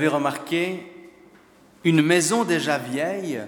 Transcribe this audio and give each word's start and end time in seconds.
L'avez 0.00 0.14
remarqué, 0.14 0.90
une 1.84 2.00
maison 2.00 2.44
déjà 2.44 2.78
vieille 2.78 3.42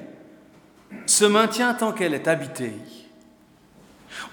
se 1.07 1.25
maintient 1.25 1.73
tant 1.73 1.93
qu'elle 1.93 2.13
est 2.13 2.29
habitée. 2.29 2.75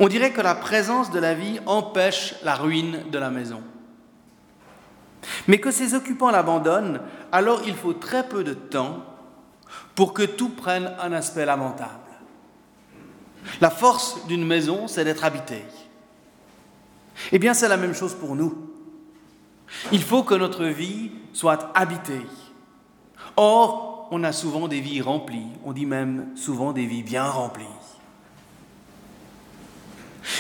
On 0.02 0.10
dirait 0.10 0.34
que 0.34 0.42
la 0.42 0.54
présence 0.54 1.12
de 1.12 1.20
la 1.20 1.34
vie 1.34 1.62
empêche 1.66 2.36
la 2.44 2.56
ruine 2.56 3.06
de 3.10 3.18
la 3.18 3.30
maison. 3.30 3.62
Mais 5.48 5.60
que 5.60 5.72
ses 5.72 5.94
occupants 5.94 6.30
l'abandonnent, 6.30 7.00
alors 7.32 7.62
il 7.66 7.74
faut 7.76 7.94
très 7.94 8.28
peu 8.28 8.44
de 8.44 8.54
temps 8.54 8.98
pour 9.96 10.14
que 10.14 10.24
tout 10.24 10.50
prenne 10.50 10.92
un 11.02 11.14
aspect 11.14 11.46
lamentable. 11.46 11.94
La 13.62 13.70
force 13.70 14.28
d'une 14.28 14.46
maison, 14.46 14.90
c'est 14.90 15.06
d'être 15.06 15.24
habitée. 15.24 15.64
Eh 17.32 17.40
bien, 17.40 17.54
c'est 17.54 17.70
la 17.70 17.78
même 17.78 17.96
chose 17.96 18.14
pour 18.14 18.36
nous. 18.36 18.69
Il 19.92 20.02
faut 20.02 20.24
que 20.24 20.36
notre 20.36 20.66
vie 20.66 21.12
soit 21.34 21.72
habitée. 21.76 22.26
Or, 23.36 24.08
on 24.12 24.24
a 24.24 24.32
souvent 24.32 24.68
des 24.68 24.82
vies 24.82 25.02
remplies, 25.02 25.48
on 25.66 25.72
dit 25.72 25.86
même 25.86 26.30
souvent 26.36 26.74
des 26.74 26.86
vies 26.86 27.04
bien 27.04 27.26
remplies. 27.26 27.66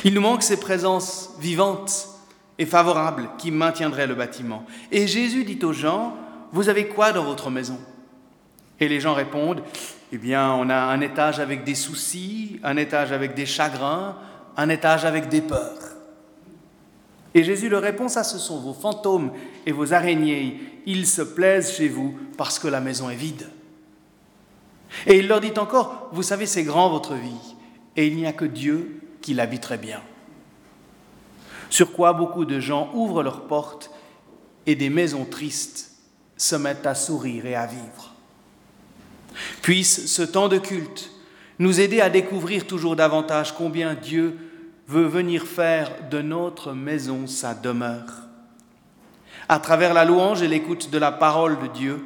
Il 0.04 0.14
nous 0.14 0.22
manque 0.22 0.44
ces 0.44 0.60
présences 0.60 1.32
vivantes 1.40 2.08
et 2.58 2.66
favorables 2.66 3.30
qui 3.38 3.52
maintiendraient 3.52 4.08
le 4.08 4.16
bâtiment. 4.16 4.66
Et 4.92 5.08
Jésus 5.08 5.44
dit 5.44 5.64
aux 5.64 5.74
gens, 5.74 6.16
vous 6.52 6.70
avez 6.70 6.88
quoi 6.88 7.12
dans 7.12 7.24
votre 7.24 7.50
maison? 7.50 7.80
Et 8.80 8.88
les 8.88 9.00
gens 9.00 9.14
répondent, 9.14 9.62
eh 10.12 10.18
bien, 10.18 10.52
on 10.54 10.70
a 10.70 10.76
un 10.76 11.02
étage 11.02 11.40
avec 11.40 11.64
des 11.64 11.76
soucis, 11.76 12.60
un 12.64 12.78
étage 12.78 13.12
avec 13.12 13.36
des 13.36 13.46
chagrins, 13.46 14.16
un 14.58 14.70
étage 14.70 15.06
avec 15.06 15.30
des 15.30 15.42
peurs. 15.42 15.89
Et 17.34 17.44
Jésus 17.44 17.70
leur 17.70 17.82
répond, 17.82 18.08
ça 18.08 18.24
ce 18.24 18.38
sont 18.38 18.60
vos 18.60 18.74
fantômes 18.74 19.32
et 19.66 19.72
vos 19.72 19.94
araignées, 19.94 20.60
ils 20.86 21.06
se 21.06 21.22
plaisent 21.22 21.76
chez 21.76 21.88
vous 21.88 22.18
parce 22.38 22.58
que 22.58 22.68
la 22.68 22.82
maison 22.82 23.10
est 23.10 23.16
vide. 23.16 23.50
Et 25.06 25.20
il 25.20 25.28
leur 25.28 25.40
dit 25.40 25.54
encore, 25.58 26.10
vous 26.12 26.24
savez, 26.24 26.48
c'est 26.48 26.64
grand 26.64 26.90
votre 26.90 27.14
vie, 27.14 27.56
et 27.96 28.08
il 28.08 28.16
n'y 28.16 28.26
a 28.26 28.34
que 28.34 28.46
Dieu 28.46 29.02
qui 29.22 29.36
l'habiterait 29.36 29.78
bien. 29.78 30.02
Sur 31.70 31.92
quoi 31.92 32.14
beaucoup 32.14 32.46
de 32.46 32.60
gens 32.60 32.90
ouvrent 32.96 33.22
leurs 33.22 33.46
portes 33.46 33.92
et 34.66 34.76
des 34.76 34.90
maisons 34.90 35.26
tristes 35.26 35.92
se 36.38 36.56
mettent 36.56 36.88
à 36.88 36.96
sourire 36.96 37.46
et 37.46 37.56
à 37.56 37.68
vivre. 37.68 38.16
Puisse 39.62 40.08
ce 40.08 40.24
temps 40.24 40.48
de 40.48 40.58
culte 40.58 41.12
nous 41.60 41.80
aider 41.80 42.02
à 42.02 42.10
découvrir 42.10 42.66
toujours 42.66 42.96
davantage 42.96 43.54
combien 43.54 43.94
Dieu 43.94 44.38
veut 44.90 45.06
venir 45.06 45.44
faire 45.44 46.10
de 46.10 46.20
notre 46.20 46.74
maison 46.74 47.28
sa 47.28 47.54
demeure. 47.54 48.24
À 49.48 49.60
travers 49.60 49.94
la 49.94 50.04
louange 50.04 50.42
et 50.42 50.48
l'écoute 50.48 50.90
de 50.90 50.98
la 50.98 51.12
parole 51.12 51.60
de 51.60 51.68
Dieu, 51.68 52.04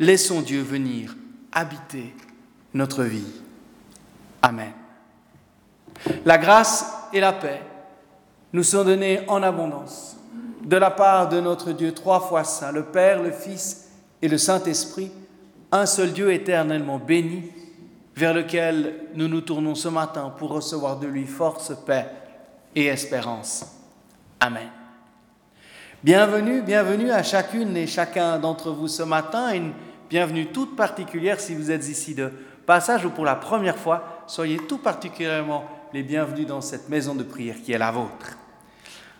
laissons 0.00 0.40
Dieu 0.40 0.60
venir 0.60 1.14
habiter 1.52 2.12
notre 2.74 3.04
vie. 3.04 3.40
Amen. 4.42 4.72
La 6.24 6.36
grâce 6.36 6.92
et 7.12 7.20
la 7.20 7.32
paix 7.32 7.62
nous 8.52 8.64
sont 8.64 8.82
données 8.82 9.20
en 9.28 9.40
abondance 9.44 10.16
de 10.62 10.76
la 10.76 10.90
part 10.90 11.28
de 11.28 11.40
notre 11.40 11.70
Dieu 11.70 11.92
trois 11.92 12.18
fois 12.18 12.42
saint, 12.42 12.72
le 12.72 12.86
Père, 12.86 13.22
le 13.22 13.30
Fils 13.30 13.88
et 14.20 14.26
le 14.26 14.36
Saint-Esprit, 14.36 15.12
un 15.70 15.86
seul 15.86 16.12
Dieu 16.12 16.32
éternellement 16.32 16.98
béni, 16.98 17.52
vers 18.16 18.34
lequel 18.34 18.94
nous 19.14 19.28
nous 19.28 19.40
tournons 19.40 19.74
ce 19.74 19.88
matin 19.88 20.32
pour 20.36 20.50
recevoir 20.50 20.98
de 20.98 21.06
lui 21.06 21.26
force, 21.26 21.72
paix 21.86 22.06
et 22.74 22.86
espérance. 22.86 23.64
Amen. 24.40 24.68
Bienvenue, 26.02 26.62
bienvenue 26.62 27.10
à 27.10 27.22
chacune 27.22 27.76
et 27.76 27.86
chacun 27.86 28.38
d'entre 28.38 28.70
vous 28.70 28.88
ce 28.88 29.02
matin, 29.02 29.52
une 29.52 29.72
bienvenue 30.08 30.46
toute 30.46 30.74
particulière 30.76 31.40
si 31.40 31.54
vous 31.54 31.70
êtes 31.70 31.88
ici 31.88 32.14
de 32.14 32.32
passage 32.64 33.04
ou 33.04 33.10
pour 33.10 33.24
la 33.24 33.36
première 33.36 33.76
fois, 33.76 34.24
soyez 34.26 34.56
tout 34.56 34.78
particulièrement 34.78 35.64
les 35.92 36.02
bienvenus 36.02 36.46
dans 36.46 36.60
cette 36.60 36.88
maison 36.88 37.14
de 37.14 37.22
prière 37.22 37.56
qui 37.62 37.72
est 37.72 37.78
la 37.78 37.90
vôtre. 37.90 38.38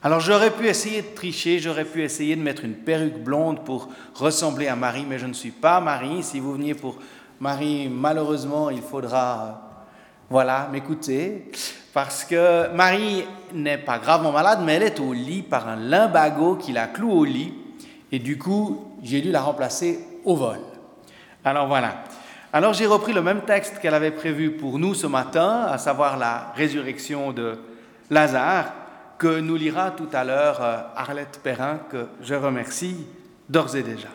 Alors 0.02 0.20
j'aurais 0.20 0.50
pu 0.50 0.66
essayer 0.66 1.02
de 1.02 1.14
tricher, 1.14 1.58
j'aurais 1.58 1.84
pu 1.84 2.02
essayer 2.02 2.34
de 2.34 2.40
mettre 2.40 2.64
une 2.64 2.76
perruque 2.76 3.22
blonde 3.22 3.64
pour 3.64 3.90
ressembler 4.14 4.66
à 4.66 4.76
Marie, 4.76 5.04
mais 5.06 5.18
je 5.18 5.26
ne 5.26 5.34
suis 5.34 5.50
pas 5.50 5.80
Marie. 5.80 6.22
Si 6.22 6.40
vous 6.40 6.54
veniez 6.54 6.74
pour 6.74 6.96
Marie, 7.40 7.88
malheureusement, 7.88 8.68
il 8.68 8.82
faudra, 8.82 9.62
voilà, 10.28 10.68
m'écouter, 10.70 11.50
parce 11.94 12.22
que 12.22 12.70
Marie 12.74 13.24
n'est 13.54 13.78
pas 13.78 13.98
gravement 13.98 14.30
malade, 14.30 14.60
mais 14.62 14.74
elle 14.74 14.82
est 14.82 15.00
au 15.00 15.14
lit 15.14 15.40
par 15.40 15.66
un 15.66 15.76
limbago 15.76 16.56
qui 16.56 16.72
la 16.72 16.86
cloue 16.86 17.10
au 17.10 17.24
lit, 17.24 17.54
et 18.12 18.18
du 18.18 18.36
coup, 18.36 18.94
j'ai 19.02 19.22
dû 19.22 19.32
la 19.32 19.40
remplacer 19.40 20.00
au 20.26 20.36
vol. 20.36 20.58
Alors 21.42 21.66
voilà. 21.66 22.04
Alors 22.52 22.74
j'ai 22.74 22.86
repris 22.86 23.14
le 23.14 23.22
même 23.22 23.42
texte 23.42 23.78
qu'elle 23.78 23.94
avait 23.94 24.10
prévu 24.10 24.50
pour 24.50 24.78
nous 24.78 24.92
ce 24.92 25.06
matin, 25.06 25.62
à 25.70 25.78
savoir 25.78 26.18
la 26.18 26.52
résurrection 26.56 27.32
de 27.32 27.58
Lazare, 28.10 28.74
que 29.16 29.40
nous 29.40 29.56
lira 29.56 29.92
tout 29.92 30.08
à 30.12 30.24
l'heure 30.24 30.58
euh, 30.60 30.78
Arlette 30.94 31.40
Perrin, 31.42 31.78
que 31.90 32.06
je 32.20 32.34
remercie 32.34 33.06
d'ores 33.48 33.76
et 33.76 33.82
déjà. 33.82 34.08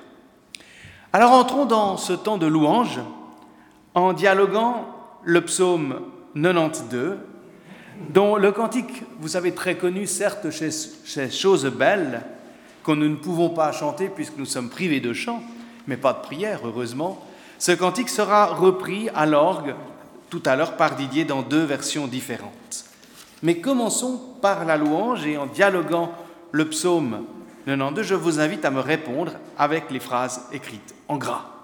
Alors 1.13 1.31
entrons 1.31 1.65
dans 1.65 1.95
ce 1.95 2.11
temps 2.11 2.37
de 2.37 2.45
louange 2.45 2.99
en 3.95 4.13
dialoguant 4.13 4.85
le 5.23 5.41
psaume 5.41 6.01
92, 6.35 7.17
dont 8.09 8.35
le 8.35 8.51
cantique, 8.51 9.03
vous 9.19 9.29
savez, 9.29 9.53
très 9.53 9.75
connu, 9.75 10.05
certes 10.05 10.51
chez, 10.51 10.69
chez 11.05 11.31
Choses 11.31 11.71
que 12.83 12.91
nous 12.91 13.09
ne 13.09 13.15
pouvons 13.15 13.49
pas 13.49 13.71
chanter 13.71 14.09
puisque 14.09 14.37
nous 14.37 14.45
sommes 14.45 14.69
privés 14.69 14.99
de 14.99 15.13
chant, 15.13 15.41
mais 15.87 15.97
pas 15.97 16.13
de 16.13 16.19
prière, 16.19 16.59
heureusement. 16.65 17.25
Ce 17.57 17.71
cantique 17.71 18.09
sera 18.09 18.47
repris 18.47 19.09
à 19.15 19.25
l'orgue 19.25 19.73
tout 20.29 20.43
à 20.45 20.55
l'heure 20.55 20.75
par 20.75 20.95
Didier 20.95 21.23
dans 21.23 21.41
deux 21.41 21.63
versions 21.63 22.05
différentes. 22.05 22.85
Mais 23.41 23.59
commençons 23.59 24.21
par 24.41 24.65
la 24.65 24.75
louange 24.75 25.25
et 25.25 25.37
en 25.37 25.45
dialoguant 25.45 26.11
le 26.51 26.67
psaume 26.67 27.25
92, 27.65 28.05
je 28.05 28.15
vous 28.15 28.39
invite 28.39 28.65
à 28.65 28.71
me 28.71 28.81
répondre 28.81 29.31
avec 29.57 29.89
les 29.89 29.99
phrases 29.99 30.41
écrites 30.51 30.93
en 31.07 31.17
gras. 31.17 31.54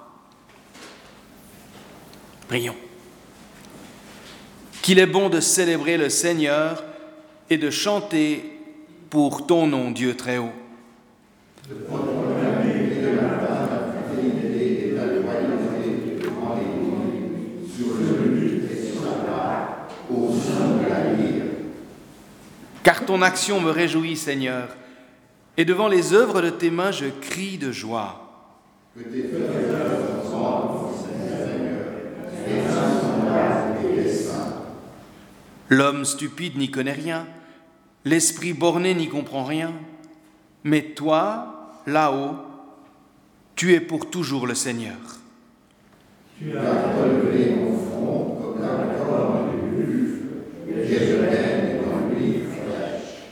Qu'il 4.81 4.99
est 4.99 5.05
bon 5.05 5.29
de 5.29 5.39
célébrer 5.39 5.97
le 5.97 6.09
Seigneur 6.09 6.83
et 7.49 7.57
de 7.57 7.69
chanter 7.69 8.59
pour 9.09 9.47
ton 9.47 9.67
nom, 9.67 9.91
Dieu 9.91 10.15
très 10.15 10.37
haut. 10.37 10.51
Car 22.83 23.05
ton 23.05 23.21
action 23.21 23.61
me 23.61 23.69
réjouit, 23.69 24.17
Seigneur, 24.17 24.75
et 25.55 25.65
devant 25.65 25.87
les 25.87 26.13
œuvres 26.13 26.41
de 26.41 26.49
tes 26.49 26.71
mains, 26.71 26.91
je 26.91 27.05
crie 27.21 27.57
de 27.57 27.71
joie. 27.71 28.17
L'homme 35.71 36.03
stupide 36.03 36.57
n'y 36.57 36.69
connaît 36.69 36.91
rien, 36.91 37.25
l'esprit 38.03 38.51
borné 38.51 38.93
n'y 38.93 39.07
comprend 39.07 39.45
rien, 39.45 39.71
mais 40.65 40.81
toi, 40.81 41.79
là-haut, 41.87 42.35
tu 43.55 43.73
es 43.73 43.79
pour 43.79 44.09
toujours 44.09 44.47
le 44.47 44.53
Seigneur. 44.53 44.97
Tu 46.37 46.57
as 46.57 46.61
relevé 46.61 47.55
mon 47.55 47.77
front 47.77 48.37
comme 48.41 48.61
la 48.61 48.95
corne 48.95 49.51
du 49.51 49.81
buffle, 49.81 50.25
et 50.67 50.87
je 50.87 51.21
l'aime 51.21 51.85
dans 51.85 52.09
l'huile 52.09 52.43
fraîche. 52.47 53.29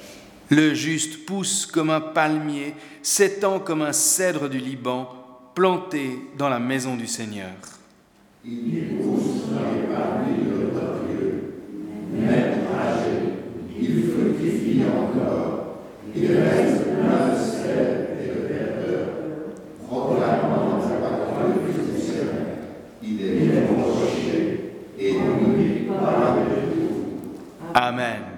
Le 0.49 0.73
juste 0.73 1.25
pousse 1.25 1.65
comme 1.65 1.89
un 1.89 1.99
palmier, 1.99 2.73
s'étend 3.01 3.59
comme 3.59 3.81
un 3.81 3.91
cèdre 3.91 4.47
du 4.47 4.59
Liban, 4.59 5.09
planté 5.55 6.17
dans 6.37 6.47
la 6.47 6.59
maison 6.59 6.95
du 6.95 7.05
Seigneur. 7.05 7.51
Il 8.45 8.95
pousse 9.01 9.49
dans 9.51 9.59
les 9.73 9.93
il 16.21 16.31
reste 16.31 16.85
de 16.85 17.37
sel 17.37 18.07
et 18.19 18.27
de 18.27 18.47
verdeur, 18.47 19.07
proclamant 19.87 20.77
la 20.77 21.07
parole 21.07 21.53
du 21.65 22.01
Seigneur. 22.01 22.33
Il 23.01 23.25
est 23.25 23.59
rocher 23.71 24.73
et 24.99 25.13
pas 25.87 26.35
de 26.35 26.71
tout. 26.71 26.93
Amen. 27.73 28.28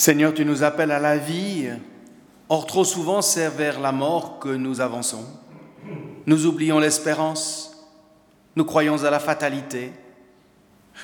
Seigneur, 0.00 0.32
tu 0.32 0.46
nous 0.46 0.62
appelles 0.62 0.92
à 0.92 0.98
la 0.98 1.18
vie. 1.18 1.68
Or, 2.48 2.64
trop 2.64 2.84
souvent, 2.84 3.20
c'est 3.20 3.50
vers 3.50 3.78
la 3.78 3.92
mort 3.92 4.38
que 4.38 4.48
nous 4.48 4.80
avançons. 4.80 5.26
Nous 6.24 6.46
oublions 6.46 6.78
l'espérance. 6.78 7.86
Nous 8.56 8.64
croyons 8.64 9.04
à 9.04 9.10
la 9.10 9.20
fatalité. 9.20 9.92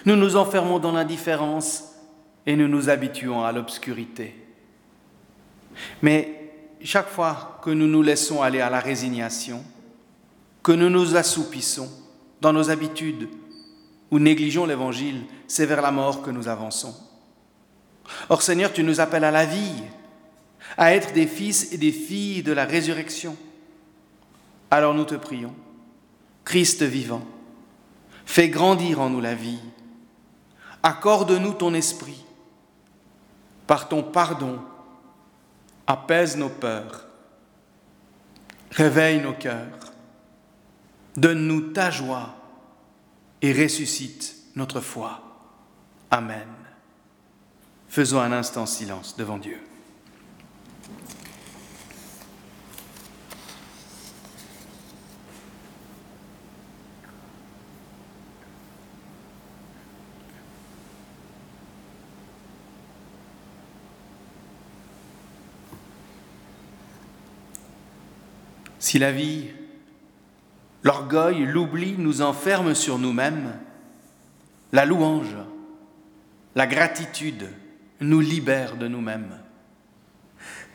Nous 0.06 0.16
nous 0.16 0.34
enfermons 0.36 0.78
dans 0.78 0.92
l'indifférence 0.92 1.92
et 2.46 2.56
nous 2.56 2.68
nous 2.68 2.88
habituons 2.88 3.44
à 3.44 3.52
l'obscurité. 3.52 4.34
Mais 6.00 6.54
chaque 6.80 7.10
fois 7.10 7.60
que 7.62 7.68
nous 7.68 7.88
nous 7.88 8.00
laissons 8.00 8.40
aller 8.40 8.62
à 8.62 8.70
la 8.70 8.80
résignation, 8.80 9.62
que 10.62 10.72
nous 10.72 10.88
nous 10.88 11.16
assoupissons 11.16 11.90
dans 12.40 12.54
nos 12.54 12.70
habitudes 12.70 13.28
ou 14.10 14.18
négligeons 14.18 14.64
l'Évangile, 14.64 15.24
c'est 15.46 15.66
vers 15.66 15.82
la 15.82 15.90
mort 15.90 16.22
que 16.22 16.30
nous 16.30 16.48
avançons. 16.48 16.94
Or 18.28 18.42
Seigneur, 18.42 18.72
tu 18.72 18.82
nous 18.82 19.00
appelles 19.00 19.24
à 19.24 19.30
la 19.30 19.44
vie, 19.44 19.82
à 20.76 20.94
être 20.94 21.12
des 21.12 21.26
fils 21.26 21.72
et 21.72 21.78
des 21.78 21.92
filles 21.92 22.42
de 22.42 22.52
la 22.52 22.64
résurrection. 22.64 23.36
Alors 24.70 24.94
nous 24.94 25.04
te 25.04 25.14
prions, 25.14 25.54
Christ 26.44 26.82
vivant, 26.82 27.24
fais 28.24 28.48
grandir 28.48 29.00
en 29.00 29.10
nous 29.10 29.20
la 29.20 29.34
vie, 29.34 29.60
accorde-nous 30.82 31.54
ton 31.54 31.74
esprit, 31.74 32.24
par 33.66 33.88
ton 33.88 34.02
pardon, 34.02 34.60
apaise 35.86 36.36
nos 36.36 36.48
peurs, 36.48 37.06
réveille 38.72 39.20
nos 39.20 39.34
cœurs, 39.34 39.92
donne-nous 41.16 41.72
ta 41.72 41.90
joie 41.90 42.34
et 43.40 43.52
ressuscite 43.52 44.36
notre 44.56 44.80
foi. 44.80 45.22
Amen. 46.10 46.65
Faisons 47.96 48.20
un 48.20 48.32
instant 48.32 48.66
silence 48.66 49.16
devant 49.16 49.38
Dieu. 49.38 49.56
Si 68.78 68.98
la 68.98 69.10
vie, 69.10 69.46
l'orgueil, 70.82 71.46
l'oubli 71.46 71.94
nous 71.96 72.20
enferment 72.20 72.74
sur 72.74 72.98
nous-mêmes, 72.98 73.58
la 74.72 74.84
louange, 74.84 75.34
la 76.54 76.66
gratitude, 76.66 77.48
nous 78.00 78.20
libère 78.20 78.76
de 78.76 78.88
nous-mêmes. 78.88 79.38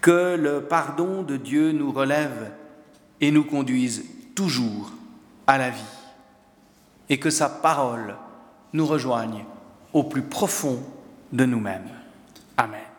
Que 0.01 0.35
le 0.35 0.63
pardon 0.63 1.23
de 1.23 1.37
Dieu 1.37 1.71
nous 1.71 1.91
relève 1.91 2.51
et 3.19 3.31
nous 3.31 3.43
conduise 3.43 4.05
toujours 4.35 4.91
à 5.47 5.57
la 5.57 5.69
vie. 5.69 5.81
Et 7.09 7.19
que 7.19 7.29
sa 7.29 7.49
parole 7.49 8.15
nous 8.73 8.85
rejoigne 8.85 9.45
au 9.93 10.03
plus 10.03 10.23
profond 10.23 10.81
de 11.31 11.45
nous-mêmes. 11.45 11.89
Amen. 12.57 12.90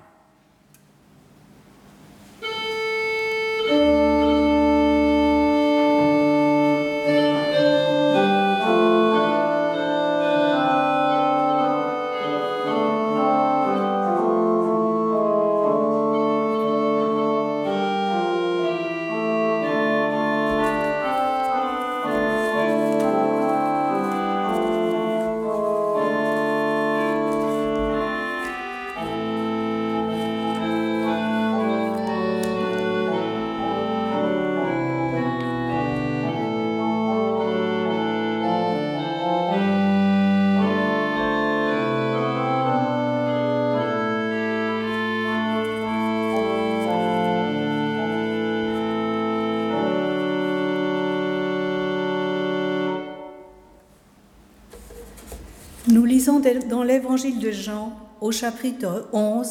Dans 56.41 56.83
l'évangile 56.83 57.39
de 57.39 57.51
Jean 57.51 57.93
au 58.21 58.33
chapitre 58.33 59.09
11, 59.13 59.49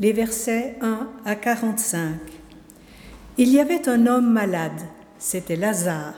les 0.00 0.12
versets 0.12 0.76
1 0.80 1.08
à 1.24 1.34
45. 1.34 2.14
Il 3.38 3.50
y 3.50 3.60
avait 3.60 3.88
un 3.88 4.06
homme 4.06 4.32
malade, 4.32 4.80
c'était 5.18 5.56
Lazare, 5.56 6.14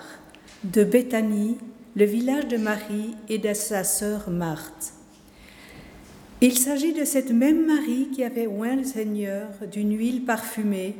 de 0.64 0.84
Béthanie, 0.84 1.58
le 1.94 2.04
village 2.04 2.48
de 2.48 2.56
Marie 2.56 3.16
et 3.28 3.38
de 3.38 3.52
sa 3.52 3.84
sœur 3.84 4.30
Marthe. 4.30 4.94
Il 6.40 6.56
s'agit 6.56 6.92
de 6.92 7.04
cette 7.04 7.32
même 7.32 7.66
Marie 7.66 8.08
qui 8.12 8.22
avait 8.24 8.46
oint 8.46 8.76
le 8.76 8.84
Seigneur 8.84 9.48
d'une 9.70 9.96
huile 9.96 10.24
parfumée 10.24 10.94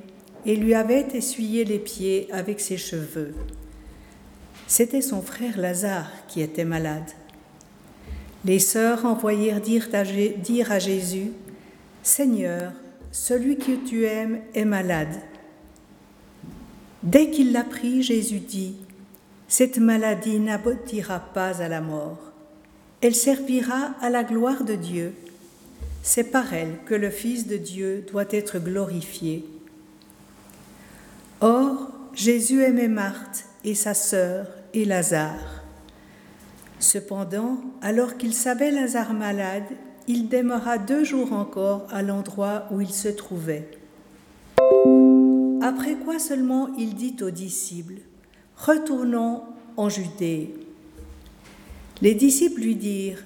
et 0.44 0.56
lui 0.56 0.74
avait 0.74 1.06
essuyé 1.14 1.64
les 1.64 1.78
pieds 1.78 2.28
avec 2.32 2.60
ses 2.60 2.76
cheveux. 2.76 3.34
C'était 4.66 5.02
son 5.02 5.22
frère 5.22 5.56
Lazare 5.56 6.10
qui 6.26 6.42
était 6.42 6.64
malade. 6.64 7.10
Les 8.48 8.60
sœurs 8.60 9.04
envoyèrent 9.04 9.60
dire 9.60 9.88
à, 9.92 10.78
Jésus, 10.78 11.32
Seigneur, 12.02 12.72
celui 13.12 13.58
que 13.58 13.72
tu 13.72 14.06
aimes 14.06 14.40
est 14.54 14.64
malade. 14.64 15.20
Dès 17.02 17.28
qu'il 17.28 17.52
l'apprit, 17.52 18.02
Jésus 18.02 18.38
dit, 18.38 18.76
Cette 19.48 19.76
maladie 19.76 20.40
n'aboutira 20.40 21.20
pas 21.20 21.60
à 21.60 21.68
la 21.68 21.82
mort. 21.82 22.32
Elle 23.02 23.14
servira 23.14 23.92
à 24.00 24.08
la 24.08 24.24
gloire 24.24 24.64
de 24.64 24.76
Dieu. 24.76 25.12
C'est 26.02 26.30
par 26.32 26.54
elle 26.54 26.78
que 26.86 26.94
le 26.94 27.10
Fils 27.10 27.48
de 27.48 27.58
Dieu 27.58 28.06
doit 28.10 28.30
être 28.30 28.58
glorifié. 28.58 29.44
Or, 31.42 31.88
Jésus 32.14 32.62
aimait 32.62 32.88
Marthe 32.88 33.44
et 33.62 33.74
sa 33.74 33.92
sœur 33.92 34.46
et 34.72 34.86
Lazare. 34.86 35.57
Cependant, 36.80 37.58
alors 37.82 38.16
qu'il 38.16 38.34
savait 38.34 38.70
Lazare 38.70 39.12
malade, 39.12 39.64
il 40.06 40.28
demeura 40.28 40.78
deux 40.78 41.04
jours 41.04 41.32
encore 41.32 41.86
à 41.90 42.02
l'endroit 42.02 42.64
où 42.70 42.80
il 42.80 42.90
se 42.90 43.08
trouvait. 43.08 43.68
Après 45.60 45.96
quoi 45.96 46.18
seulement 46.18 46.68
il 46.78 46.94
dit 46.94 47.16
aux 47.20 47.30
disciples, 47.30 48.00
Retournons 48.56 49.42
en 49.76 49.88
Judée. 49.88 50.54
Les 52.00 52.14
disciples 52.14 52.60
lui 52.60 52.76
dirent, 52.76 53.24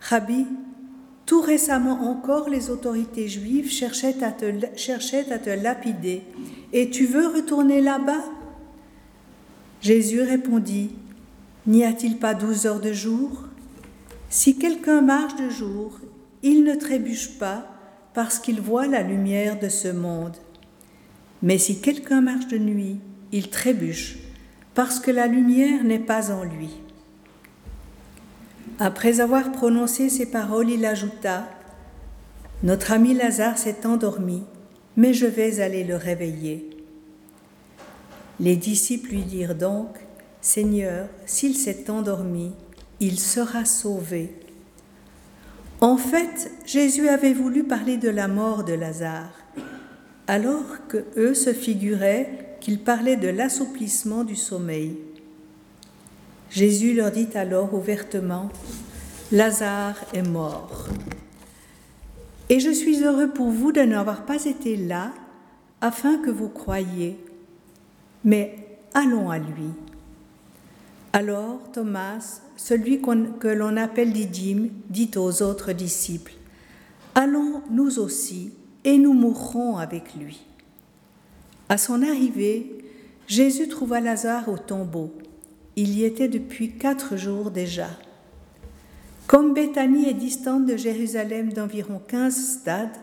Rabbi, 0.00 0.46
tout 1.26 1.40
récemment 1.40 2.10
encore 2.10 2.48
les 2.48 2.70
autorités 2.70 3.28
juives 3.28 3.70
cherchaient 3.70 4.22
à 4.22 4.32
te, 4.32 4.46
cherchaient 4.76 5.30
à 5.30 5.38
te 5.38 5.50
lapider, 5.50 6.22
et 6.72 6.90
tu 6.90 7.06
veux 7.06 7.28
retourner 7.28 7.80
là-bas? 7.80 8.24
Jésus 9.80 10.22
répondit, 10.22 10.90
N'y 11.66 11.84
a-t-il 11.84 12.18
pas 12.18 12.34
douze 12.34 12.66
heures 12.66 12.80
de 12.80 12.92
jour? 12.92 13.44
Si 14.28 14.58
quelqu'un 14.58 15.00
marche 15.00 15.36
de 15.36 15.48
jour, 15.48 15.98
il 16.42 16.62
ne 16.62 16.74
trébuche 16.74 17.38
pas 17.38 17.66
parce 18.12 18.38
qu'il 18.38 18.60
voit 18.60 18.86
la 18.86 19.02
lumière 19.02 19.58
de 19.58 19.70
ce 19.70 19.88
monde. 19.88 20.36
Mais 21.42 21.56
si 21.56 21.80
quelqu'un 21.80 22.20
marche 22.20 22.48
de 22.48 22.58
nuit, 22.58 23.00
il 23.32 23.48
trébuche 23.48 24.18
parce 24.74 25.00
que 25.00 25.10
la 25.10 25.26
lumière 25.26 25.84
n'est 25.84 25.98
pas 25.98 26.30
en 26.30 26.44
lui. 26.44 26.70
Après 28.78 29.20
avoir 29.20 29.52
prononcé 29.52 30.10
ces 30.10 30.26
paroles, 30.26 30.70
il 30.70 30.84
ajouta, 30.84 31.48
Notre 32.62 32.92
ami 32.92 33.14
Lazare 33.14 33.56
s'est 33.56 33.86
endormi, 33.86 34.42
mais 34.96 35.14
je 35.14 35.26
vais 35.26 35.60
aller 35.60 35.84
le 35.84 35.96
réveiller. 35.96 36.70
Les 38.40 38.56
disciples 38.56 39.10
lui 39.10 39.22
dirent 39.22 39.54
donc, 39.54 40.03
Seigneur, 40.44 41.08
s'il 41.24 41.56
s'est 41.56 41.88
endormi, 41.88 42.52
il 43.00 43.18
sera 43.18 43.64
sauvé. 43.64 44.34
En 45.80 45.96
fait, 45.96 46.52
Jésus 46.66 47.08
avait 47.08 47.32
voulu 47.32 47.64
parler 47.64 47.96
de 47.96 48.10
la 48.10 48.28
mort 48.28 48.62
de 48.62 48.74
Lazare, 48.74 49.32
alors 50.26 50.86
que 50.86 51.02
eux 51.16 51.32
se 51.32 51.54
figuraient 51.54 52.58
qu'il 52.60 52.80
parlait 52.80 53.16
de 53.16 53.28
l'assouplissement 53.28 54.22
du 54.22 54.36
sommeil. 54.36 54.98
Jésus 56.50 56.92
leur 56.92 57.10
dit 57.10 57.28
alors 57.34 57.72
ouvertement, 57.72 58.50
Lazare 59.32 59.96
est 60.12 60.28
mort. 60.28 60.88
Et 62.50 62.60
je 62.60 62.70
suis 62.70 63.02
heureux 63.02 63.30
pour 63.30 63.48
vous 63.48 63.72
de 63.72 63.80
n'avoir 63.80 64.26
pas 64.26 64.44
été 64.44 64.76
là 64.76 65.10
afin 65.80 66.18
que 66.18 66.30
vous 66.30 66.50
croyiez. 66.50 67.18
Mais 68.24 68.58
allons 68.92 69.30
à 69.30 69.38
lui. 69.38 69.72
Alors 71.16 71.60
Thomas, 71.70 72.40
celui 72.56 73.00
que 73.00 73.46
l'on 73.46 73.76
appelle 73.76 74.12
Didyme, 74.12 74.70
dit 74.90 75.12
aux 75.14 75.42
autres 75.42 75.70
disciples, 75.70 76.34
Allons 77.14 77.62
nous 77.70 78.00
aussi, 78.00 78.52
et 78.82 78.98
nous 78.98 79.12
mourrons 79.12 79.76
avec 79.76 80.16
lui. 80.16 80.44
À 81.68 81.78
son 81.78 82.02
arrivée, 82.02 82.84
Jésus 83.28 83.68
trouva 83.68 84.00
Lazare 84.00 84.48
au 84.48 84.58
tombeau. 84.58 85.14
Il 85.76 85.96
y 85.96 86.02
était 86.02 86.26
depuis 86.26 86.72
quatre 86.72 87.16
jours 87.16 87.52
déjà. 87.52 87.90
Comme 89.28 89.54
Béthanie 89.54 90.08
est 90.08 90.14
distante 90.14 90.66
de 90.66 90.76
Jérusalem 90.76 91.52
d'environ 91.52 92.02
quinze 92.08 92.58
stades, 92.58 92.98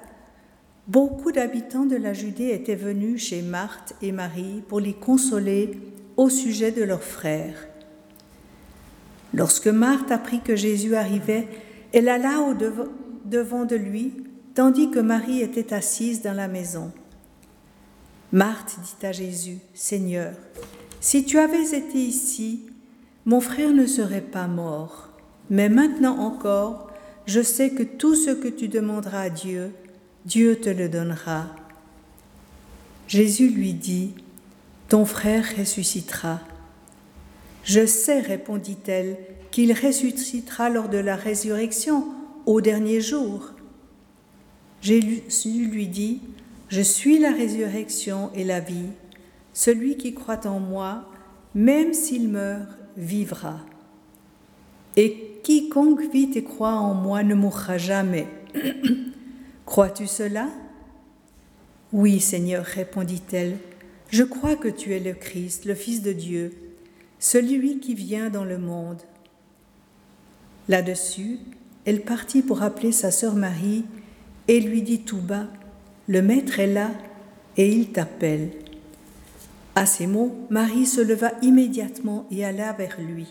beaucoup 0.86 1.32
d'habitants 1.32 1.86
de 1.86 1.96
la 1.96 2.12
Judée 2.12 2.50
étaient 2.50 2.76
venus 2.76 3.24
chez 3.24 3.42
Marthe 3.42 3.96
et 4.02 4.12
Marie 4.12 4.64
pour 4.68 4.82
les 4.82 4.96
consoler 4.96 5.80
au 6.18 6.30
sujet 6.30 6.74
de 6.74 6.84
leur 6.84 7.04
frère. 7.04 7.71
Lorsque 9.34 9.68
Marthe 9.68 10.12
apprit 10.12 10.42
que 10.42 10.56
Jésus 10.56 10.96
arrivait, 10.96 11.48
elle 11.94 12.10
alla 12.10 12.42
au 12.42 12.54
devant 13.26 13.66
de 13.66 13.76
lui, 13.76 14.14
tandis 14.56 14.92
que 14.92 15.00
Marie 15.00 15.42
était 15.42 15.74
assise 15.74 16.22
dans 16.22 16.34
la 16.34 16.48
maison. 16.48 16.92
Marthe 18.32 18.78
dit 18.82 19.06
à 19.06 19.12
Jésus, 19.12 19.60
Seigneur, 19.74 20.34
si 21.00 21.26
tu 21.26 21.38
avais 21.38 21.76
été 21.76 21.98
ici, 21.98 22.62
mon 23.26 23.42
frère 23.42 23.72
ne 23.72 23.86
serait 23.86 24.22
pas 24.22 24.48
mort. 24.48 25.10
Mais 25.50 25.70
maintenant 25.70 26.18
encore, 26.20 26.92
je 27.26 27.42
sais 27.42 27.72
que 27.72 27.84
tout 27.84 28.16
ce 28.16 28.32
que 28.32 28.48
tu 28.48 28.68
demanderas 28.68 29.22
à 29.22 29.30
Dieu, 29.30 29.72
Dieu 30.26 30.60
te 30.60 30.70
le 30.70 30.88
donnera. 30.88 31.48
Jésus 33.08 33.50
lui 33.50 33.74
dit, 33.74 34.14
Ton 34.88 35.06
frère 35.06 35.46
ressuscitera. 35.58 36.40
Je 37.64 37.86
sais, 37.86 38.20
répondit-elle, 38.20 39.18
qu'il 39.52 39.74
ressuscitera 39.74 40.70
lors 40.70 40.90
de 40.90 40.98
la 40.98 41.16
résurrection, 41.16 42.06
au 42.46 42.62
dernier 42.62 43.02
jour. 43.02 43.52
Jésus 44.82 45.68
lui 45.68 45.88
dit, 45.88 46.22
Je 46.70 46.82
suis 46.82 47.20
la 47.20 47.32
résurrection 47.32 48.32
et 48.34 48.44
la 48.44 48.60
vie. 48.60 48.90
Celui 49.54 49.98
qui 49.98 50.14
croit 50.14 50.48
en 50.48 50.60
moi, 50.60 51.10
même 51.54 51.94
s'il 51.94 52.30
meurt, 52.30 52.70
vivra. 52.98 53.60
Et 54.96 55.40
Quiconque 55.44 56.12
vit 56.12 56.32
et 56.36 56.44
croit 56.44 56.74
en 56.74 56.94
moi 56.94 57.24
ne 57.24 57.36
mourra 57.36 57.78
jamais. 57.78 58.28
Crois-tu 59.66 60.08
cela? 60.08 60.50
Oui, 61.94 62.20
Seigneur, 62.20 62.64
répondit-elle. 62.64 63.58
Je 64.10 64.24
crois 64.24 64.56
que 64.56 64.68
tu 64.68 64.94
es 64.94 65.00
le 65.00 65.14
Christ, 65.14 65.66
le 65.66 65.76
Fils 65.76 66.02
de 66.02 66.12
Dieu, 66.12 66.54
celui 67.22 67.80
qui 67.80 67.94
vient 67.94 68.32
dans 68.32 68.44
le 68.44 68.58
monde. 68.58 69.04
Là-dessus, 70.68 71.38
elle 71.86 72.02
partit 72.02 72.42
pour 72.42 72.64
appeler 72.64 72.92
sa 72.92 73.12
sœur 73.12 73.36
Marie 73.36 73.86
et 74.48 74.60
lui 74.60 74.82
dit 74.82 75.02
tout 75.02 75.22
bas, 75.22 75.46
Le 76.08 76.24
Maître 76.24 76.60
est 76.60 76.74
là 76.74 76.90
et 77.58 77.72
il 77.72 77.92
t'appelle. 77.92 78.50
À 79.76 79.86
ces 79.86 80.08
mots, 80.08 80.36
Marie 80.50 80.88
se 80.88 81.00
leva 81.00 81.32
immédiatement 81.44 82.26
et 82.32 82.44
alla 82.44 82.74
vers 82.74 83.00
lui. 83.00 83.28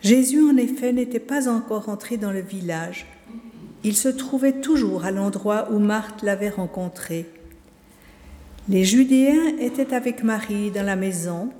Jésus, 0.00 0.40
en 0.48 0.56
effet, 0.56 0.92
n'était 0.92 1.18
pas 1.18 1.48
encore 1.48 1.88
entré 1.88 2.18
dans 2.18 2.32
le 2.32 2.40
village. 2.40 3.06
Il 3.82 3.96
se 3.96 4.08
trouvait 4.08 4.60
toujours 4.60 5.04
à 5.04 5.10
l'endroit 5.10 5.72
où 5.72 5.80
Marthe 5.80 6.22
l'avait 6.22 6.50
rencontré. 6.50 7.26
Les 8.68 8.84
Judéens 8.84 9.56
étaient 9.58 9.92
avec 9.92 10.22
Marie 10.22 10.70
dans 10.70 10.86
la 10.86 10.96
maison 10.96 11.50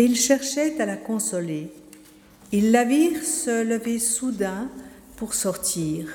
et 0.00 0.04
ils 0.04 0.16
cherchaient 0.16 0.80
à 0.80 0.86
la 0.86 0.96
consoler. 0.96 1.70
Ils 2.52 2.70
la 2.70 2.84
virent 2.84 3.22
se 3.22 3.62
lever 3.62 3.98
soudain 3.98 4.70
pour 5.16 5.34
sortir. 5.34 6.06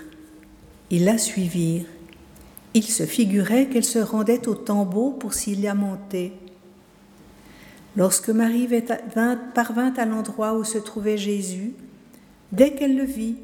Ils 0.90 1.06
la 1.06 1.20
suivirent. 1.20 1.86
Ils 2.74 2.88
se 2.88 3.06
figuraient 3.06 3.68
qu'elle 3.68 3.86
se 3.86 4.00
rendait 4.00 4.48
au 4.48 4.56
tombeau 4.56 5.12
pour 5.12 5.36
s'y 5.36 5.56
lamenter. 5.56 6.34
Lorsque 7.96 8.30
Marie 8.30 8.68
parvint 9.54 9.94
à 9.98 10.06
l'endroit 10.06 10.56
où 10.56 10.64
se 10.64 10.80
trouvait 10.80 11.20
Jésus, 11.20 11.74
dès 12.52 12.74
qu'elle 12.74 12.98
le 12.98 13.06
vit, 13.06 13.36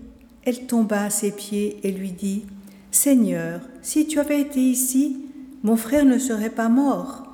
elle 0.44 0.66
tomba 0.66 1.04
à 1.04 1.12
ses 1.12 1.34
pieds 1.34 1.78
et 1.84 1.92
lui 1.92 2.14
dit, 2.14 2.46
Seigneur, 2.90 3.62
si 3.84 4.08
tu 4.08 4.20
avais 4.20 4.42
été 4.42 4.60
ici, 4.60 5.24
mon 5.62 5.78
frère 5.78 6.04
ne 6.04 6.18
serait 6.18 6.50
pas 6.50 6.68
mort. 6.68 7.31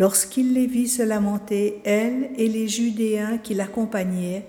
Lorsqu'il 0.00 0.54
les 0.54 0.66
vit 0.66 0.88
se 0.88 1.02
lamenter, 1.02 1.82
elle 1.84 2.30
et 2.38 2.48
les 2.48 2.68
Judéens 2.68 3.36
qui 3.36 3.52
l'accompagnaient, 3.52 4.46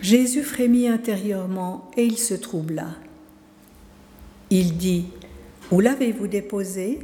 Jésus 0.00 0.44
frémit 0.44 0.86
intérieurement 0.86 1.90
et 1.96 2.04
il 2.04 2.16
se 2.16 2.34
troubla. 2.34 2.86
Il 4.50 4.76
dit, 4.76 5.06
Où 5.72 5.80
l'avez-vous 5.80 6.28
déposé? 6.28 7.00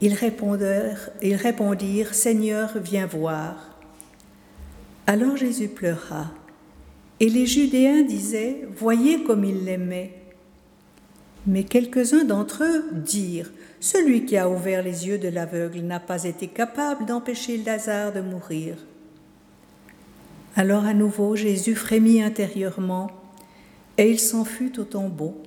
Ils 0.00 0.14
répondirent, 0.14 1.10
ils 1.20 1.34
répondirent, 1.34 2.14
Seigneur, 2.14 2.78
viens 2.82 3.06
voir. 3.06 3.76
Alors 5.06 5.36
Jésus 5.36 5.68
pleura. 5.68 6.32
Et 7.20 7.28
les 7.28 7.44
Judéens 7.44 8.04
disaient, 8.04 8.66
Voyez 8.74 9.22
comme 9.24 9.44
il 9.44 9.66
l'aimait. 9.66 10.14
Mais 11.46 11.64
quelques-uns 11.64 12.24
d'entre 12.24 12.64
eux 12.64 12.84
dirent, 12.92 13.50
Celui 13.80 14.26
qui 14.26 14.36
a 14.36 14.48
ouvert 14.48 14.82
les 14.82 15.06
yeux 15.06 15.18
de 15.18 15.28
l'aveugle 15.28 15.80
n'a 15.80 16.00
pas 16.00 16.24
été 16.24 16.48
capable 16.48 17.06
d'empêcher 17.06 17.56
Lazare 17.56 18.12
de 18.12 18.20
mourir. 18.20 18.76
Alors 20.54 20.84
à 20.84 20.92
nouveau 20.92 21.34
Jésus 21.34 21.74
frémit 21.74 22.22
intérieurement, 22.22 23.10
et 23.96 24.10
il 24.10 24.20
s'en 24.20 24.44
fut 24.44 24.78
au 24.78 24.84
tombeau. 24.84 25.40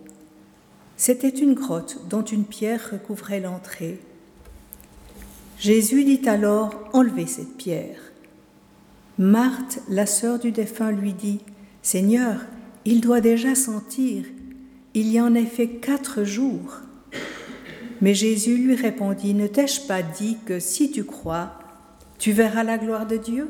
C'était 0.98 1.30
une 1.30 1.54
grotte 1.54 2.00
dont 2.10 2.24
une 2.24 2.46
pierre 2.46 2.90
recouvrait 2.92 3.40
l'entrée. 3.40 4.00
Jésus 5.60 6.04
dit 6.04 6.28
alors, 6.28 6.90
Enlevez 6.94 7.28
cette 7.28 7.56
pierre. 7.58 8.00
Marthe, 9.18 9.80
la 9.90 10.06
sœur 10.06 10.40
du 10.40 10.52
défunt, 10.52 10.92
lui 10.92 11.14
dit, 11.14 11.40
Seigneur, 11.84 12.42
il 12.86 13.02
doit 13.02 13.22
déjà 13.22 13.54
sentir, 13.54 14.26
il 14.94 15.12
y 15.12 15.22
en 15.22 15.36
a 15.36 15.46
fait 15.46 15.68
quatre 15.68 16.24
jours. 16.24 16.83
Mais 18.04 18.14
Jésus 18.14 18.58
lui 18.58 18.76
répondit, 18.76 19.34
Ne 19.34 19.48
t'ai-je 19.48 19.80
pas 19.88 20.02
dit 20.04 20.38
que 20.46 20.60
si 20.60 20.92
tu 20.92 21.06
crois, 21.06 21.58
tu 22.20 22.34
verras 22.34 22.64
la 22.64 22.78
gloire 22.78 23.08
de 23.08 23.16
Dieu? 23.16 23.48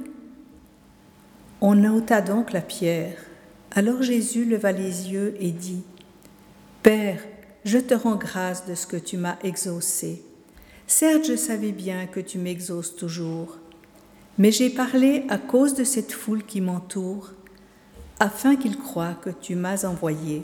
On 1.60 1.84
ôta 1.86 2.22
donc 2.22 2.54
la 2.54 2.62
pierre. 2.62 3.18
Alors 3.72 4.04
Jésus 4.04 4.46
leva 4.46 4.72
les 4.72 5.12
yeux 5.12 5.36
et 5.40 5.50
dit, 5.50 5.82
Père, 6.84 7.20
je 7.66 7.80
te 7.80 7.96
rends 7.96 8.16
grâce 8.16 8.68
de 8.68 8.76
ce 8.76 8.86
que 8.86 8.96
tu 8.96 9.18
m'as 9.18 9.40
exaucé. 9.42 10.22
Certes, 10.86 11.26
je 11.26 11.36
savais 11.36 11.72
bien 11.72 12.06
que 12.06 12.20
tu 12.20 12.38
m'exauces 12.38 12.96
toujours, 12.96 13.58
mais 14.38 14.52
j'ai 14.52 14.70
parlé 14.70 15.24
à 15.30 15.40
cause 15.40 15.74
de 15.74 15.84
cette 15.84 16.12
foule 16.12 16.44
qui 16.44 16.62
m'entoure, 16.62 17.32
afin 18.20 18.56
qu'ils 18.56 18.78
croient 18.78 19.18
que 19.20 19.32
tu 19.32 19.56
m'as 19.56 19.84
envoyé. 19.84 20.44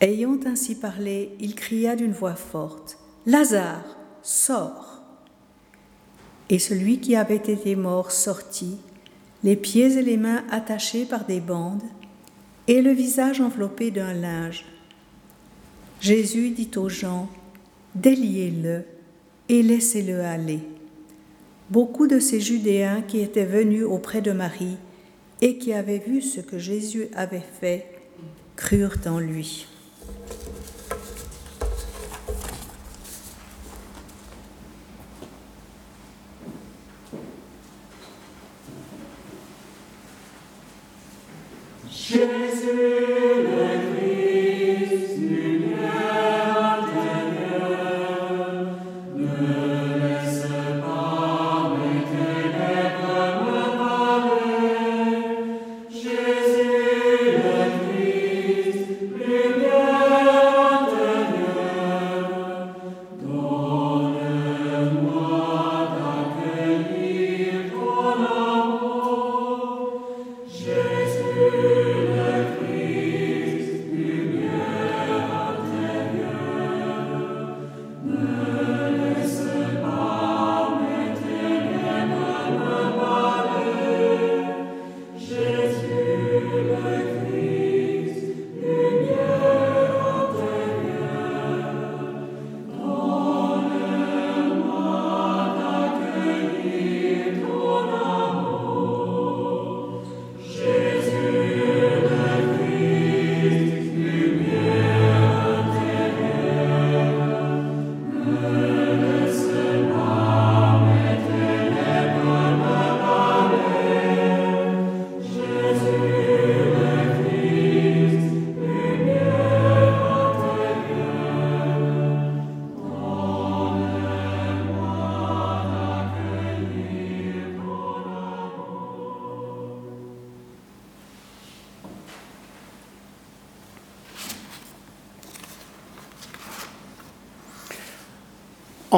Ayant 0.00 0.38
ainsi 0.46 0.76
parlé, 0.76 1.34
il 1.40 1.56
cria 1.56 1.96
d'une 1.96 2.12
voix 2.12 2.36
forte, 2.36 2.98
Lazare, 3.26 3.96
sors. 4.22 5.02
Et 6.50 6.60
celui 6.60 7.00
qui 7.00 7.16
avait 7.16 7.34
été 7.34 7.74
mort 7.74 8.12
sortit, 8.12 8.78
les 9.42 9.56
pieds 9.56 9.98
et 9.98 10.02
les 10.02 10.16
mains 10.16 10.44
attachés 10.50 11.04
par 11.04 11.24
des 11.24 11.40
bandes, 11.40 11.82
et 12.68 12.80
le 12.80 12.92
visage 12.92 13.40
enveloppé 13.40 13.90
d'un 13.90 14.12
linge. 14.12 14.66
Jésus 16.00 16.50
dit 16.50 16.70
aux 16.76 16.88
gens, 16.88 17.28
déliez-le 17.96 18.84
et 19.48 19.64
laissez-le 19.64 20.20
aller. 20.20 20.60
Beaucoup 21.70 22.06
de 22.06 22.20
ces 22.20 22.40
Judéens 22.40 23.02
qui 23.02 23.20
étaient 23.20 23.44
venus 23.44 23.84
auprès 23.84 24.20
de 24.20 24.30
Marie 24.30 24.76
et 25.40 25.58
qui 25.58 25.72
avaient 25.72 25.98
vu 25.98 26.22
ce 26.22 26.40
que 26.40 26.58
Jésus 26.58 27.08
avait 27.16 27.42
fait 27.60 27.86
crurent 28.54 28.98
en 29.06 29.18
lui. 29.18 29.66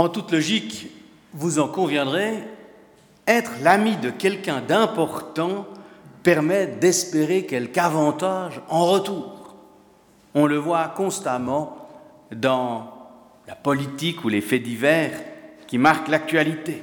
En 0.01 0.09
toute 0.09 0.33
logique, 0.33 0.87
vous 1.35 1.59
en 1.59 1.69
conviendrez, 1.69 2.33
être 3.27 3.51
l'ami 3.63 3.99
de 3.99 4.09
quelqu'un 4.09 4.63
d'important 4.67 5.67
permet 6.23 6.67
d'espérer 6.67 7.45
quelque 7.45 7.77
avantage 7.77 8.63
en 8.71 8.87
retour. 8.87 9.57
On 10.35 10.47
le 10.47 10.57
voit 10.57 10.89
constamment 10.89 11.87
dans 12.35 12.95
la 13.47 13.55
politique 13.55 14.25
ou 14.25 14.31
les 14.31 14.41
faits 14.41 14.63
divers 14.63 15.13
qui 15.67 15.77
marquent 15.77 16.09
l'actualité. 16.09 16.83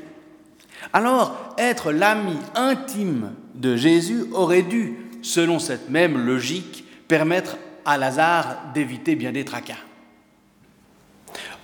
Alors, 0.94 1.56
être 1.58 1.92
l'ami 1.92 2.38
intime 2.54 3.34
de 3.56 3.76
Jésus 3.76 4.26
aurait 4.32 4.62
dû, 4.62 5.10
selon 5.24 5.58
cette 5.58 5.90
même 5.90 6.24
logique, 6.24 6.86
permettre 7.08 7.58
à 7.84 7.98
Lazare 7.98 8.58
d'éviter 8.76 9.16
bien 9.16 9.32
des 9.32 9.44
tracas. 9.44 9.88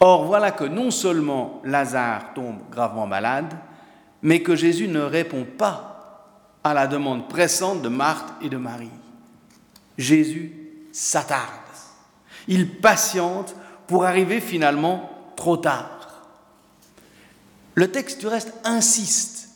Or, 0.06 0.26
voilà 0.26 0.52
que 0.52 0.66
non 0.66 0.92
seulement 0.92 1.62
Lazare 1.64 2.34
tombe 2.34 2.58
gravement 2.70 3.08
malade, 3.08 3.54
mais 4.22 4.42
que 4.42 4.54
Jésus 4.54 4.90
ne 4.90 5.00
répond 5.00 5.46
pas 5.46 6.28
à 6.62 6.74
la 6.74 6.88
demande 6.88 7.30
pressante 7.30 7.82
de 7.82 7.88
Marthe 7.88 8.34
et 8.42 8.50
de 8.50 8.58
Marie. 8.58 8.92
Jésus 9.98 10.52
s'attarde. 10.92 11.48
Il 12.50 12.82
patiente 12.82 13.56
pour 13.88 14.04
arriver 14.04 14.42
finalement 14.42 15.10
trop 15.38 15.56
tard. 15.56 16.26
Le 17.74 17.90
texte 17.90 18.20
du 18.20 18.28
reste 18.28 18.54
insiste 18.66 19.52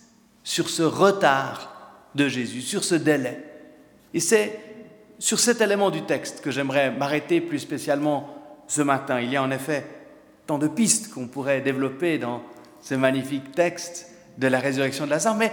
sur 0.46 0.70
ce 0.70 0.84
retard 0.84 1.92
de 2.16 2.30
Jésus, 2.30 2.62
sur 2.62 2.86
ce 2.86 2.96
délai. 2.96 3.44
Et 4.14 4.22
c'est 4.22 4.62
sur 5.20 5.42
cet 5.42 5.60
élément 5.60 5.90
du 5.90 6.04
texte 6.04 6.40
que 6.40 6.52
j'aimerais 6.52 6.90
m'arrêter 6.90 7.42
plus 7.42 7.60
spécialement 7.60 8.34
ce 8.70 8.82
matin. 8.82 9.20
Il 9.20 9.30
y 9.30 9.36
a 9.36 9.44
en 9.44 9.52
effet 9.52 9.97
tant 10.48 10.58
de 10.58 10.68
pistes 10.68 11.14
qu'on 11.14 11.28
pourrait 11.28 11.62
développer 11.62 12.18
dans 12.18 12.42
ce 12.82 12.96
magnifique 12.96 13.52
texte 13.52 14.10
de 14.38 14.48
la 14.48 14.60
résurrection 14.60 15.06
de 15.06 15.10
Lazare, 15.10 15.36
mais 15.36 15.52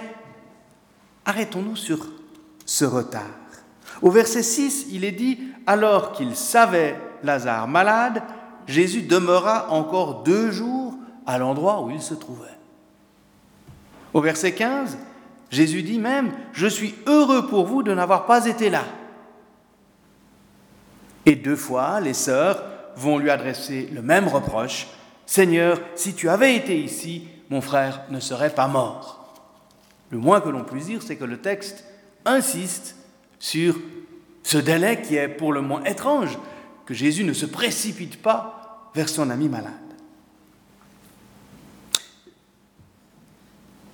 arrêtons-nous 1.24 1.76
sur 1.76 2.07
ce 2.64 2.85
retard. 2.85 3.22
Au 4.02 4.11
verset 4.11 4.42
6, 4.42 4.87
il 4.92 5.04
est 5.04 5.12
dit, 5.12 5.40
alors 5.66 6.12
qu'il 6.12 6.37
savait 6.37 6.96
Lazare 7.22 7.66
malade, 7.66 8.22
Jésus 8.66 9.02
demeura 9.02 9.70
encore 9.70 10.22
deux 10.22 10.50
jours 10.50 10.94
à 11.26 11.38
l'endroit 11.38 11.83
où 11.83 11.90
il 11.90 12.00
se 12.00 12.14
trouvait. 12.14 12.48
Au 14.12 14.20
verset 14.20 14.52
15, 14.52 14.96
Jésus 15.50 15.83
dit 15.83 15.98
même, 15.98 16.33
je 16.52 16.66
suis 16.66 16.94
heureux 17.07 17.46
pour 17.48 17.66
vous 17.66 17.83
de 17.83 17.92
n'avoir 17.92 18.26
pas 18.26 18.46
été 18.46 18.70
là. 18.70 18.85
Et 21.26 21.35
deux 21.35 21.57
fois, 21.57 22.00
les 22.00 22.14
sœurs 22.14 22.62
vont 22.96 23.18
lui 23.18 23.30
adresser 23.30 23.88
le 23.92 24.02
même 24.02 24.28
reproche, 24.28 24.87
Seigneur, 25.26 25.80
si 25.94 26.14
tu 26.14 26.28
avais 26.28 26.54
été 26.54 26.78
ici, 26.78 27.28
mon 27.50 27.61
frère 27.61 28.02
ne 28.11 28.20
serait 28.20 28.54
pas 28.54 28.68
mort. 28.68 29.35
Le 30.11 30.18
moins 30.18 30.40
que 30.40 30.48
l'on 30.48 30.64
puisse 30.64 30.87
dire, 30.87 31.02
c'est 31.02 31.16
que 31.16 31.24
le 31.24 31.40
texte 31.40 31.85
insiste 32.24 32.96
sur 33.38 33.76
ce 34.42 34.59
délai 34.59 35.00
qui 35.02 35.16
est 35.16 35.28
pour 35.28 35.52
le 35.52 35.61
moins 35.61 35.83
étrange, 35.85 36.38
que 36.87 36.94
Jésus 36.94 37.24
ne 37.24 37.33
se 37.33 37.46
précipite 37.46 38.20
pas 38.20 38.90
vers 38.94 39.09
son 39.09 39.30
ami 39.30 39.48
malade. 39.48 39.72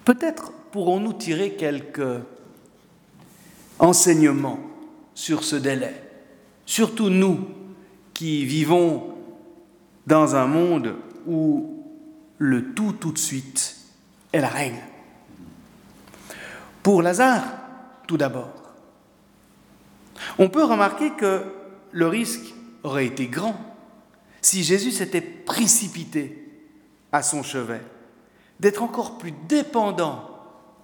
Peut-être 0.04 0.52
pourrons-nous 0.72 1.12
tirer 1.12 1.52
quelques 1.52 2.20
enseignements 3.78 4.58
sur 5.14 5.44
ce 5.44 5.56
délai, 5.56 5.94
surtout 6.66 7.10
nous 7.10 7.46
qui 8.20 8.44
vivons 8.44 9.14
dans 10.06 10.36
un 10.36 10.46
monde 10.46 10.94
où 11.26 11.86
le 12.36 12.74
tout 12.74 12.92
tout 12.92 13.12
de 13.12 13.18
suite 13.18 13.78
est 14.34 14.42
la 14.42 14.48
règle. 14.50 14.82
Pour 16.82 17.00
Lazare, 17.00 17.44
tout 18.06 18.18
d'abord, 18.18 18.52
on 20.38 20.50
peut 20.50 20.64
remarquer 20.64 21.12
que 21.12 21.44
le 21.92 22.08
risque 22.08 22.52
aurait 22.82 23.06
été 23.06 23.26
grand 23.26 23.56
si 24.42 24.64
Jésus 24.64 24.90
s'était 24.90 25.22
précipité 25.22 26.46
à 27.12 27.22
son 27.22 27.42
chevet, 27.42 27.80
d'être 28.58 28.82
encore 28.82 29.16
plus 29.16 29.32
dépendant 29.48 30.28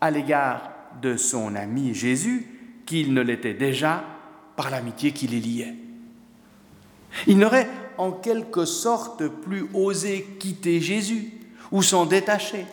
à 0.01 0.11
l'égard 0.11 0.71
de 1.03 1.19
son 1.19 1.55
ami 1.55 1.93
Jésus 1.93 2.47
qu'il 2.87 3.13
ne 3.13 3.21
l'était 3.21 3.53
déjà 3.53 4.05
par 4.57 4.71
l'amitié 4.71 5.13
qui 5.13 5.27
les 5.27 5.41
liait. 5.41 5.75
Il 7.27 7.39
n'aurait 7.39 7.69
en 7.99 8.13
quelque 8.13 8.65
sorte 8.65 9.27
plus 9.27 9.69
osé 9.73 10.37
quitter 10.39 10.81
Jésus 10.81 11.33
ou 11.73 11.83
s'en 11.83 12.07
détacher, 12.07 12.67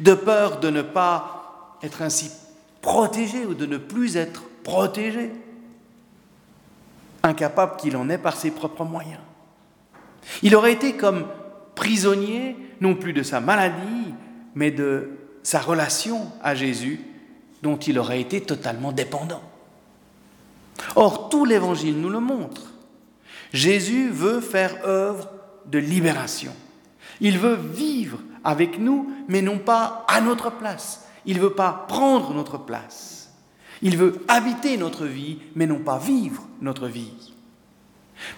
de 0.00 0.14
peur 0.14 0.60
de 0.60 0.70
ne 0.70 0.82
pas 0.82 1.76
être 1.82 2.02
ainsi 2.02 2.30
protégé 2.80 3.44
ou 3.44 3.54
de 3.54 3.66
ne 3.66 3.76
plus 3.76 4.16
être 4.16 4.42
protégé, 4.64 5.32
incapable 7.22 7.76
qu'il 7.76 7.96
en 7.96 8.08
est 8.08 8.18
par 8.18 8.36
ses 8.36 8.50
propres 8.50 8.84
moyens. 8.84 9.20
Il 10.42 10.56
aurait 10.56 10.72
été 10.72 10.96
comme 10.96 11.26
prisonnier 11.74 12.56
non 12.80 12.94
plus 12.94 13.12
de 13.12 13.22
sa 13.22 13.40
maladie, 13.40 14.14
mais 14.54 14.70
de 14.70 15.10
sa 15.42 15.60
relation 15.60 16.30
à 16.42 16.54
Jésus 16.54 17.00
dont 17.62 17.76
il 17.76 17.98
aurait 17.98 18.20
été 18.20 18.40
totalement 18.40 18.92
dépendant. 18.92 19.42
Or, 20.96 21.28
tout 21.28 21.44
l'Évangile 21.44 22.00
nous 22.00 22.10
le 22.10 22.20
montre. 22.20 22.72
Jésus 23.52 24.10
veut 24.10 24.40
faire 24.40 24.86
œuvre 24.86 25.30
de 25.66 25.78
libération. 25.78 26.52
Il 27.20 27.38
veut 27.38 27.56
vivre 27.56 28.18
avec 28.44 28.78
nous, 28.78 29.12
mais 29.28 29.42
non 29.42 29.58
pas 29.58 30.04
à 30.08 30.20
notre 30.20 30.50
place. 30.50 31.06
Il 31.26 31.36
ne 31.36 31.42
veut 31.42 31.54
pas 31.54 31.86
prendre 31.88 32.32
notre 32.34 32.58
place. 32.58 33.30
Il 33.82 33.96
veut 33.96 34.24
habiter 34.28 34.76
notre 34.76 35.06
vie, 35.06 35.38
mais 35.54 35.66
non 35.66 35.78
pas 35.78 35.98
vivre 35.98 36.46
notre 36.60 36.88
vie. 36.88 37.32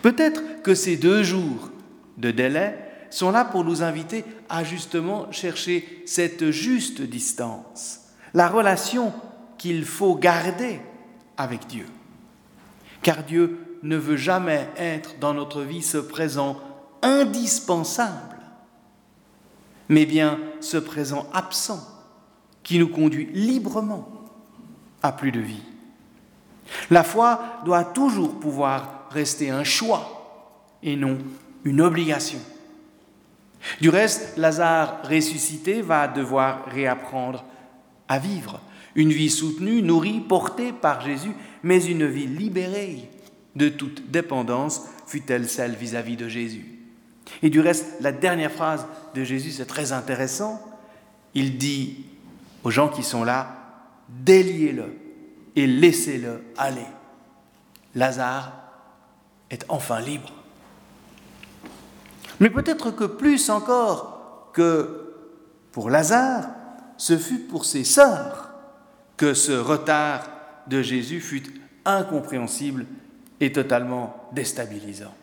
Peut-être 0.02 0.62
que 0.62 0.74
ces 0.74 0.96
deux 0.96 1.22
jours 1.22 1.70
de 2.18 2.30
délai 2.30 2.76
sont 3.10 3.30
là 3.30 3.44
pour 3.44 3.64
nous 3.64 3.82
inviter 3.82 4.24
à 4.48 4.64
justement 4.64 5.30
chercher 5.32 6.02
cette 6.06 6.50
juste 6.50 7.00
distance, 7.00 8.00
la 8.34 8.48
relation 8.48 9.12
qu'il 9.58 9.84
faut 9.84 10.14
garder 10.14 10.80
avec 11.36 11.66
Dieu. 11.66 11.86
Car 13.02 13.24
Dieu 13.24 13.69
ne 13.82 13.96
veut 13.96 14.16
jamais 14.16 14.68
être 14.76 15.18
dans 15.20 15.34
notre 15.34 15.62
vie 15.62 15.82
ce 15.82 15.98
présent 15.98 16.60
indispensable, 17.02 18.36
mais 19.88 20.06
bien 20.06 20.38
ce 20.60 20.76
présent 20.76 21.26
absent 21.32 21.86
qui 22.62 22.78
nous 22.78 22.88
conduit 22.88 23.30
librement 23.32 24.08
à 25.02 25.12
plus 25.12 25.32
de 25.32 25.40
vie. 25.40 25.62
La 26.90 27.02
foi 27.02 27.60
doit 27.64 27.84
toujours 27.84 28.38
pouvoir 28.38 29.08
rester 29.10 29.50
un 29.50 29.64
choix 29.64 30.46
et 30.82 30.96
non 30.96 31.18
une 31.64 31.80
obligation. 31.80 32.38
Du 33.80 33.88
reste, 33.88 34.36
Lazare 34.36 35.02
ressuscité 35.02 35.82
va 35.82 36.08
devoir 36.08 36.64
réapprendre 36.66 37.44
à 38.08 38.18
vivre 38.18 38.60
une 38.94 39.10
vie 39.10 39.30
soutenue, 39.30 39.82
nourrie, 39.82 40.20
portée 40.20 40.72
par 40.72 41.00
Jésus, 41.00 41.32
mais 41.62 41.84
une 41.84 42.06
vie 42.06 42.26
libérée 42.26 43.10
de 43.56 43.68
toute 43.68 44.10
dépendance, 44.10 44.82
fut-elle 45.06 45.48
celle 45.48 45.74
vis-à-vis 45.74 46.16
de 46.16 46.28
Jésus. 46.28 46.78
Et 47.42 47.50
du 47.50 47.60
reste, 47.60 47.86
la 48.00 48.12
dernière 48.12 48.52
phrase 48.52 48.86
de 49.14 49.24
Jésus, 49.24 49.50
c'est 49.50 49.66
très 49.66 49.92
intéressant. 49.92 50.60
Il 51.34 51.58
dit 51.58 52.04
aux 52.64 52.70
gens 52.70 52.88
qui 52.88 53.02
sont 53.02 53.24
là, 53.24 53.56
déliez-le 54.08 54.96
et 55.56 55.66
laissez-le 55.66 56.42
aller. 56.56 56.86
Lazare 57.94 58.52
est 59.50 59.64
enfin 59.68 60.00
libre. 60.00 60.32
Mais 62.38 62.50
peut-être 62.50 62.90
que 62.90 63.04
plus 63.04 63.50
encore 63.50 64.50
que 64.52 65.14
pour 65.72 65.90
Lazare, 65.90 66.48
ce 66.96 67.16
fut 67.18 67.38
pour 67.38 67.64
ses 67.64 67.84
sœurs 67.84 68.50
que 69.16 69.34
ce 69.34 69.52
retard 69.52 70.28
de 70.66 70.82
Jésus 70.82 71.20
fut 71.20 71.44
incompréhensible 71.84 72.86
et 73.40 73.52
totalement 73.52 74.28
déstabilisant. 74.32 75.14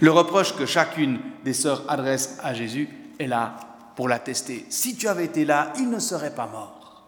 Le 0.00 0.10
reproche 0.10 0.56
que 0.56 0.66
chacune 0.66 1.20
des 1.44 1.52
sœurs 1.52 1.84
adresse 1.88 2.38
à 2.42 2.54
Jésus 2.54 2.88
est 3.18 3.26
là 3.26 3.56
pour 3.96 4.08
l'attester. 4.08 4.64
Si 4.70 4.96
tu 4.96 5.08
avais 5.08 5.26
été 5.26 5.44
là, 5.44 5.72
il 5.78 5.90
ne 5.90 5.98
serait 5.98 6.34
pas 6.34 6.46
mort. 6.46 7.04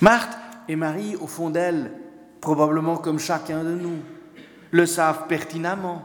Marthe 0.00 0.36
et 0.68 0.76
Marie, 0.76 1.16
au 1.16 1.26
fond 1.26 1.50
d'elles, 1.50 1.92
probablement 2.40 2.96
comme 2.96 3.18
chacun 3.18 3.62
de 3.62 3.74
nous, 3.74 3.98
le 4.70 4.86
savent 4.86 5.26
pertinemment. 5.28 6.02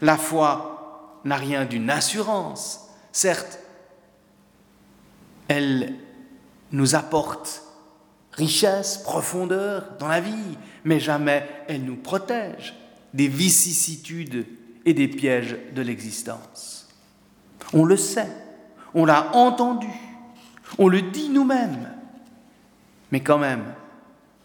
La 0.00 0.16
foi 0.16 1.20
n'a 1.24 1.36
rien 1.36 1.64
d'une 1.64 1.90
assurance. 1.90 2.88
Certes, 3.12 3.58
elle 5.48 5.94
nous 6.70 6.94
apporte 6.94 7.62
richesse, 8.32 8.98
profondeur 8.98 9.84
dans 9.98 10.08
la 10.08 10.20
vie, 10.20 10.56
mais 10.84 11.00
jamais 11.00 11.48
elle 11.68 11.84
nous 11.84 11.96
protège 11.96 12.74
des 13.14 13.28
vicissitudes 13.28 14.46
et 14.84 14.94
des 14.94 15.08
pièges 15.08 15.56
de 15.74 15.82
l'existence. 15.82 16.88
On 17.72 17.84
le 17.84 17.96
sait, 17.96 18.30
on 18.94 19.04
l'a 19.04 19.34
entendu, 19.34 19.88
on 20.78 20.88
le 20.88 21.02
dit 21.02 21.28
nous-mêmes. 21.28 21.90
Mais 23.10 23.20
quand 23.20 23.38
même, 23.38 23.64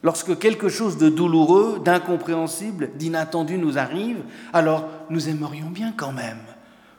lorsque 0.04 0.38
quelque 0.38 0.70
chose 0.70 0.98
de 0.98 1.10
douloureux, 1.10 1.82
d'incompréhensible, 1.84 2.92
d'inattendu 2.96 3.58
nous 3.58 3.78
arrive, 3.78 4.22
alors 4.54 4.88
nous 5.10 5.30
aimerions 5.30 5.70
bien 5.70 5.94
quand 5.96 6.12
même 6.12 6.42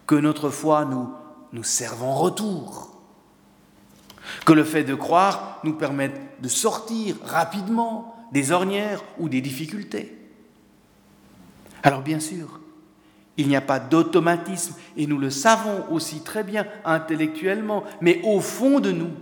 que 0.06 0.14
notre 0.14 0.48
foi 0.48 0.84
nous, 0.86 1.10
nous 1.52 1.64
serve 1.64 2.02
en 2.02 2.14
retour. 2.14 2.97
Que 4.44 4.52
le 4.52 4.64
fait 4.64 4.84
de 4.84 4.94
croire 4.94 5.60
nous 5.64 5.74
permette 5.74 6.40
de 6.40 6.48
sortir 6.48 7.16
rapidement 7.24 8.14
des 8.32 8.52
ornières 8.52 9.02
ou 9.18 9.28
des 9.28 9.40
difficultés. 9.40 10.16
Alors 11.82 12.02
bien 12.02 12.20
sûr, 12.20 12.60
il 13.36 13.48
n'y 13.48 13.56
a 13.56 13.60
pas 13.60 13.78
d'automatisme, 13.78 14.74
et 14.96 15.06
nous 15.06 15.18
le 15.18 15.30
savons 15.30 15.84
aussi 15.90 16.20
très 16.20 16.42
bien 16.42 16.66
intellectuellement, 16.84 17.84
mais 18.00 18.20
au 18.24 18.40
fond 18.40 18.80
de 18.80 18.90
nous, 18.90 19.12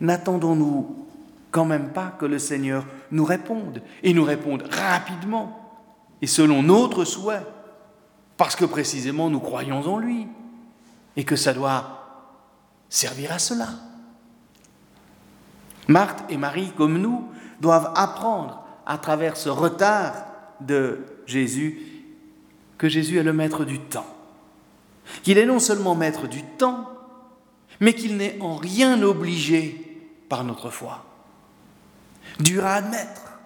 n'attendons-nous 0.00 1.06
quand 1.50 1.66
même 1.66 1.90
pas 1.90 2.14
que 2.18 2.26
le 2.26 2.38
Seigneur 2.38 2.86
nous 3.10 3.24
réponde, 3.24 3.82
et 4.02 4.14
nous 4.14 4.24
réponde 4.24 4.64
rapidement, 4.70 5.78
et 6.22 6.26
selon 6.26 6.62
notre 6.62 7.04
souhait, 7.04 7.42
parce 8.38 8.56
que 8.56 8.64
précisément 8.64 9.30
nous 9.30 9.40
croyons 9.40 9.86
en 9.86 9.98
lui, 9.98 10.26
et 11.16 11.24
que 11.24 11.36
ça 11.36 11.52
doit 11.52 11.95
servir 12.88 13.32
à 13.32 13.38
cela. 13.38 13.68
Marthe 15.88 16.24
et 16.30 16.36
Marie, 16.36 16.72
comme 16.76 16.98
nous, 16.98 17.28
doivent 17.60 17.92
apprendre 17.94 18.64
à 18.86 18.98
travers 18.98 19.36
ce 19.36 19.48
retard 19.48 20.14
de 20.60 21.00
Jésus 21.26 21.80
que 22.78 22.88
Jésus 22.88 23.18
est 23.18 23.22
le 23.22 23.32
maître 23.32 23.64
du 23.64 23.78
temps. 23.78 24.06
Qu'il 25.22 25.38
est 25.38 25.46
non 25.46 25.58
seulement 25.58 25.94
maître 25.94 26.26
du 26.26 26.42
temps, 26.42 26.90
mais 27.80 27.94
qu'il 27.94 28.16
n'est 28.16 28.38
en 28.40 28.56
rien 28.56 29.02
obligé 29.02 30.00
par 30.28 30.44
notre 30.44 30.70
foi. 30.70 31.04
Dur 32.40 32.64
à 32.66 32.74
admettre, 32.74 33.38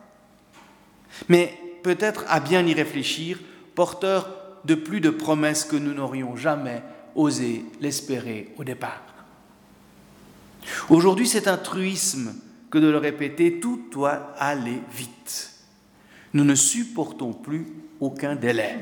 mais 1.28 1.54
peut-être 1.82 2.24
à 2.28 2.40
bien 2.40 2.66
y 2.66 2.74
réfléchir, 2.74 3.38
porteur 3.74 4.28
de 4.64 4.74
plus 4.74 5.00
de 5.00 5.10
promesses 5.10 5.64
que 5.64 5.76
nous 5.76 5.94
n'aurions 5.94 6.36
jamais 6.36 6.82
osé 7.14 7.64
l'espérer 7.80 8.52
au 8.58 8.64
départ. 8.64 9.02
Aujourd'hui, 10.88 11.26
c'est 11.26 11.48
un 11.48 11.56
truisme 11.56 12.34
que 12.70 12.78
de 12.78 12.88
le 12.88 12.98
répéter, 12.98 13.60
tout 13.60 13.88
doit 13.90 14.32
aller 14.38 14.80
vite. 14.92 15.52
Nous 16.32 16.44
ne 16.44 16.54
supportons 16.54 17.32
plus 17.32 17.66
aucun 18.00 18.36
délai. 18.36 18.78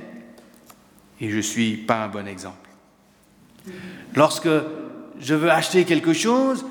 Et 1.20 1.30
je 1.30 1.36
ne 1.36 1.42
suis 1.42 1.76
pas 1.76 2.04
un 2.04 2.08
bon 2.08 2.26
exemple. 2.28 2.68
Lorsque 4.14 4.48
je 5.20 5.34
veux 5.34 5.50
acheter 5.50 5.84
quelque 5.84 6.12
chose, 6.12 6.64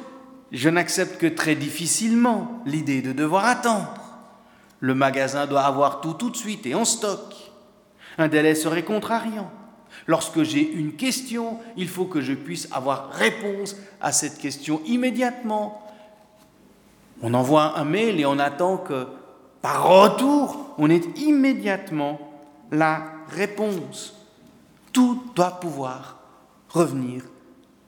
je 0.51 0.69
n'accepte 0.69 1.19
que 1.19 1.27
très 1.27 1.55
difficilement 1.55 2.61
l'idée 2.65 3.01
de 3.01 3.11
devoir 3.11 3.45
attendre. 3.45 3.93
Le 4.79 4.93
magasin 4.93 5.47
doit 5.47 5.63
avoir 5.63 6.01
tout 6.01 6.13
tout 6.13 6.29
de 6.29 6.37
suite 6.37 6.65
et 6.65 6.75
en 6.75 6.85
stock. 6.85 7.33
Un 8.17 8.27
délai 8.27 8.55
serait 8.55 8.83
contrariant. 8.83 9.51
Lorsque 10.07 10.41
j'ai 10.43 10.71
une 10.71 10.93
question, 10.93 11.57
il 11.75 11.89
faut 11.89 12.05
que 12.05 12.21
je 12.21 12.33
puisse 12.33 12.69
avoir 12.71 13.11
réponse 13.11 13.75
à 13.99 14.13
cette 14.13 14.37
question 14.37 14.81
immédiatement. 14.85 15.83
On 17.21 17.33
envoie 17.33 17.77
un 17.77 17.83
mail 17.83 18.17
et 18.19 18.25
on 18.25 18.39
attend 18.39 18.77
que 18.77 19.07
par 19.61 19.87
retour, 19.87 20.73
on 20.77 20.89
ait 20.89 21.01
immédiatement 21.17 22.19
la 22.71 23.03
réponse. 23.27 24.15
Tout 24.93 25.21
doit 25.35 25.59
pouvoir 25.59 26.21
revenir 26.69 27.23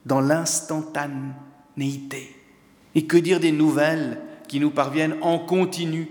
dans 0.06 0.20
l'instantanéité. 0.20 2.36
Et 2.96 3.06
que 3.06 3.16
dire 3.16 3.40
des 3.40 3.54
nouvelles 3.54 4.20
qui 4.50 4.60
nous 4.60 4.72
parviennent 4.72 5.16
en 5.22 5.40
continu? 5.40 6.10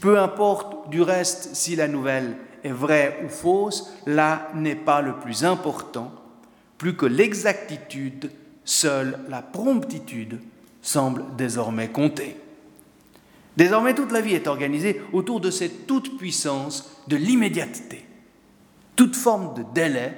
Peu 0.00 0.18
importe 0.18 0.90
du 0.90 1.00
reste 1.00 1.54
si 1.54 1.76
la 1.76 1.88
nouvelle 1.88 2.36
est 2.64 2.72
vraie 2.72 3.20
ou 3.24 3.28
fausse, 3.28 3.92
là 4.06 4.48
n'est 4.54 4.74
pas 4.74 5.02
le 5.02 5.16
plus 5.16 5.44
important. 5.44 6.10
Plus 6.78 6.96
que 6.96 7.06
l'exactitude, 7.06 8.30
seule 8.64 9.20
la 9.28 9.42
promptitude 9.42 10.40
semble 10.82 11.24
désormais 11.36 11.88
compter. 11.88 12.36
Désormais, 13.56 13.94
toute 13.94 14.10
la 14.10 14.20
vie 14.20 14.34
est 14.34 14.48
organisée 14.48 15.00
autour 15.12 15.40
de 15.40 15.50
cette 15.50 15.86
toute-puissance 15.86 17.02
de 17.06 17.16
l'immédiateté. 17.16 18.04
Toute 18.96 19.14
forme 19.14 19.54
de 19.54 19.64
délai 19.74 20.14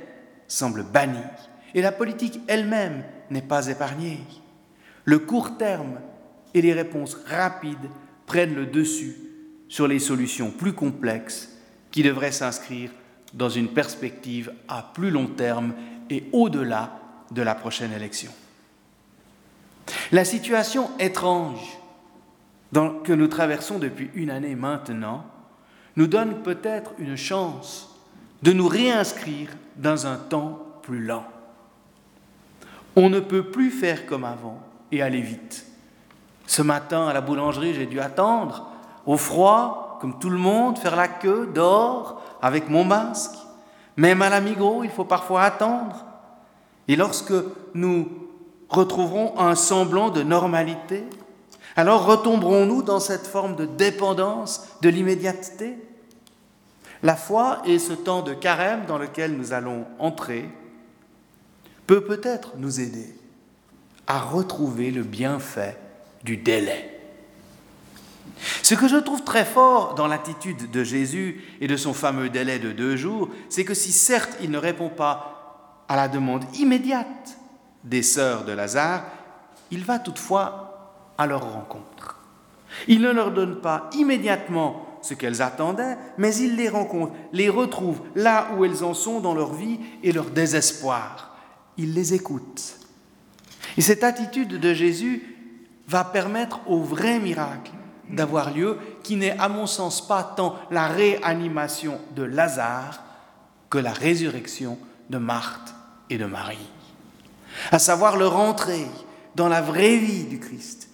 semble 0.49 0.85
bannie 0.85 1.19
et 1.75 1.83
la 1.83 1.93
politique 1.93 2.41
elle-même 2.47 3.05
n'est 3.31 3.43
pas 3.43 3.67
épargnée. 3.67 4.21
Le 5.05 5.19
court 5.19 5.59
terme 5.59 6.01
et 6.55 6.63
les 6.63 6.73
réponses 6.73 7.17
rapides 7.27 7.91
prennent 8.27 8.55
le 8.55 8.67
dessus 8.67 9.17
sur 9.69 9.89
les 9.89 9.99
solutions 9.99 10.51
plus 10.51 10.73
complexes 10.73 11.56
qui 11.97 12.03
devraient 12.03 12.31
s'inscrire 12.31 12.91
dans 13.33 13.49
une 13.49 13.69
perspective 13.69 14.53
à 14.69 14.83
plus 14.83 15.09
long 15.11 15.29
terme 15.29 15.73
et 16.11 16.25
au-delà 16.31 16.93
de 17.31 17.41
la 17.41 17.55
prochaine 17.55 17.91
élection. 17.91 18.31
La 20.13 20.27
situation 20.27 20.91
étrange 20.99 21.79
que 23.03 23.15
nous 23.15 23.29
traversons 23.29 23.79
depuis 23.79 24.11
une 24.13 24.29
année 24.29 24.55
maintenant 24.55 25.25
nous 25.97 26.07
donne 26.07 26.43
peut-être 26.43 26.91
une 26.99 27.17
chance 27.17 27.99
de 28.43 28.53
nous 28.53 28.69
réinscrire 28.69 29.49
dans 29.77 30.07
un 30.07 30.17
temps 30.17 30.67
plus 30.83 31.03
lent. 31.03 31.25
On 32.95 33.09
ne 33.09 33.21
peut 33.21 33.45
plus 33.45 33.71
faire 33.71 34.05
comme 34.05 34.25
avant 34.25 34.61
et 34.93 35.01
aller 35.01 35.23
vite. 35.23 35.65
Ce 36.47 36.61
matin 36.61 37.09
à 37.09 37.15
la 37.15 37.23
boulangerie, 37.23 37.73
j'ai 37.73 37.87
dû 37.87 38.01
attendre 38.01 38.71
au 39.07 39.17
froid, 39.17 39.86
comme 40.01 40.19
tout 40.19 40.31
le 40.31 40.39
monde, 40.39 40.79
faire 40.79 40.97
la 40.97 41.09
queue 41.09 41.51
dehors 41.55 42.23
avec 42.43 42.69
mon 42.69 42.85
masque. 42.85 43.35
Même 43.97 44.23
à 44.23 44.29
la 44.29 44.41
Migros, 44.41 44.85
il 44.85 44.91
faut 44.91 45.05
parfois 45.05 45.43
attendre. 45.43 46.05
Et 46.89 46.97
lorsque 46.97 47.35
nous 47.75 48.09
retrouverons 48.69 49.39
un 49.39 49.55
semblant 49.55 50.11
de 50.11 50.23
normalité, 50.23 51.05
alors 51.77 52.07
retomberons-nous 52.07 52.83
dans 52.83 53.01
cette 53.01 53.27
forme 53.27 53.57
de 53.57 53.67
dépendance 53.67 54.67
de 54.83 54.89
l'immédiateté? 54.89 55.77
La 57.03 57.17
foi 57.17 57.61
et 57.65 57.79
ce 57.79 57.93
temps 57.93 58.23
de 58.23 58.35
carême 58.35 58.87
dans 58.87 58.99
lequel 58.99 59.37
nous 59.37 59.53
allons 59.53 59.85
entrer 59.99 60.49
peut 61.87 62.03
peut-être 62.03 62.53
nous 62.57 62.81
aider 62.81 63.15
à 64.07 64.19
retrouver 64.19 64.91
le 64.91 65.03
bienfait 65.03 65.77
du 66.25 66.37
délai. 66.37 66.96
Ce 68.63 68.75
que 68.75 68.89
je 68.89 68.97
trouve 68.97 69.25
très 69.25 69.45
fort 69.45 69.95
dans 69.95 70.07
l'attitude 70.07 70.71
de 70.71 70.85
Jésus 70.85 71.43
et 71.61 71.69
de 71.69 71.77
son 71.77 71.95
fameux 71.95 72.29
délai 72.29 72.59
de 72.59 72.73
deux 72.73 72.97
jours, 72.97 73.31
c'est 73.49 73.65
que 73.65 73.75
si 73.75 73.93
certes 73.93 74.37
il 74.41 74.51
ne 74.51 74.59
répond 74.59 74.89
pas 74.89 75.85
à 75.89 75.97
la 75.97 76.09
demande 76.09 76.45
immédiate 76.59 77.39
des 77.85 78.03
sœurs 78.03 78.45
de 78.45 78.53
Lazare, 78.53 79.05
il 79.71 79.85
va 79.85 79.99
toutefois 79.99 81.13
à 81.19 81.27
leur 81.27 81.53
rencontre. 81.53 82.21
Il 82.89 83.01
ne 83.01 83.11
leur 83.11 83.31
donne 83.31 83.61
pas 83.61 83.89
immédiatement 83.95 84.99
ce 85.03 85.15
qu'elles 85.15 85.43
attendaient, 85.43 85.97
mais 86.19 86.35
il 86.35 86.57
les 86.57 86.69
rencontre, 86.69 87.13
les 87.33 87.49
retrouve 87.49 88.01
là 88.15 88.49
où 88.57 88.65
elles 88.65 88.83
en 88.83 88.95
sont 88.95 89.21
dans 89.21 89.35
leur 89.35 89.55
vie 89.55 89.79
et 90.03 90.13
leur 90.13 90.31
désespoir. 90.31 91.37
Il 91.77 91.95
les 91.95 92.15
écoute. 92.15 92.79
Et 93.77 93.81
cette 93.81 94.05
attitude 94.05 94.59
de 94.59 94.75
Jésus 94.75 95.23
va 95.87 96.05
permettre 96.05 96.61
au 96.67 96.81
vrai 96.81 97.21
miracle 97.21 97.73
d'avoir 98.11 98.55
lieu, 98.55 98.79
qui 99.03 99.17
n'est 99.17 99.39
à 99.39 99.49
mon 99.49 99.67
sens 99.67 100.07
pas 100.07 100.23
tant 100.23 100.57
la 100.71 100.87
réanimation 100.87 102.01
de 102.15 102.23
Lazare 102.23 103.03
que 103.71 103.79
la 103.79 103.93
résurrection 103.93 104.79
de 105.11 105.19
Marthe 105.19 105.75
et 106.11 106.19
de 106.19 106.27
Marie 106.27 106.59
à 107.71 107.79
savoir 107.79 108.17
le 108.17 108.27
rentrer 108.27 108.87
dans 109.35 109.49
la 109.49 109.61
vraie 109.61 109.97
vie 109.97 110.25
du 110.25 110.39
Christ. 110.39 110.89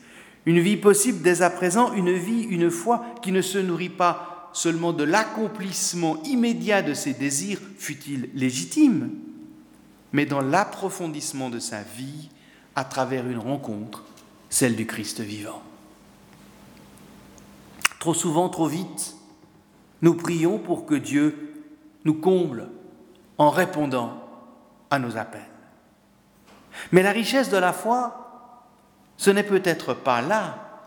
Une 0.46 0.60
vie 0.60 0.76
possible 0.76 1.22
dès 1.22 1.42
à 1.42 1.50
présent, 1.50 1.92
une 1.92 2.12
vie, 2.12 2.42
une 2.42 2.70
foi 2.70 3.04
qui 3.22 3.32
ne 3.32 3.42
se 3.42 3.58
nourrit 3.58 3.88
pas 3.88 4.50
seulement 4.52 4.92
de 4.92 5.04
l'accomplissement 5.04 6.22
immédiat 6.24 6.82
de 6.82 6.94
ses 6.94 7.14
désirs, 7.14 7.60
fut-il 7.78 8.28
légitime, 8.34 9.10
mais 10.12 10.26
dans 10.26 10.40
l'approfondissement 10.40 11.48
de 11.48 11.58
sa 11.58 11.82
vie 11.82 12.28
à 12.74 12.84
travers 12.84 13.26
une 13.28 13.38
rencontre, 13.38 14.04
celle 14.50 14.76
du 14.76 14.86
Christ 14.86 15.20
vivant. 15.20 15.62
Trop 18.02 18.14
souvent, 18.14 18.48
trop 18.48 18.66
vite, 18.66 19.14
nous 20.00 20.14
prions 20.14 20.58
pour 20.58 20.86
que 20.86 20.96
Dieu 20.96 21.54
nous 22.04 22.14
comble 22.14 22.68
en 23.38 23.48
répondant 23.48 24.20
à 24.90 24.98
nos 24.98 25.16
appels. 25.16 25.48
Mais 26.90 27.04
la 27.04 27.12
richesse 27.12 27.48
de 27.48 27.58
la 27.58 27.72
foi, 27.72 28.58
ce 29.16 29.30
n'est 29.30 29.44
peut-être 29.44 29.94
pas 29.94 30.20
là. 30.20 30.80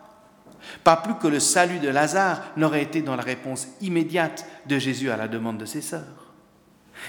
Pas 0.84 0.96
plus 0.98 1.14
que 1.14 1.26
le 1.26 1.40
salut 1.40 1.78
de 1.78 1.88
Lazare 1.88 2.42
n'aurait 2.58 2.82
été 2.82 3.00
dans 3.00 3.16
la 3.16 3.22
réponse 3.22 3.66
immédiate 3.80 4.44
de 4.66 4.78
Jésus 4.78 5.10
à 5.10 5.16
la 5.16 5.26
demande 5.26 5.56
de 5.56 5.64
ses 5.64 5.80
sœurs. 5.80 6.34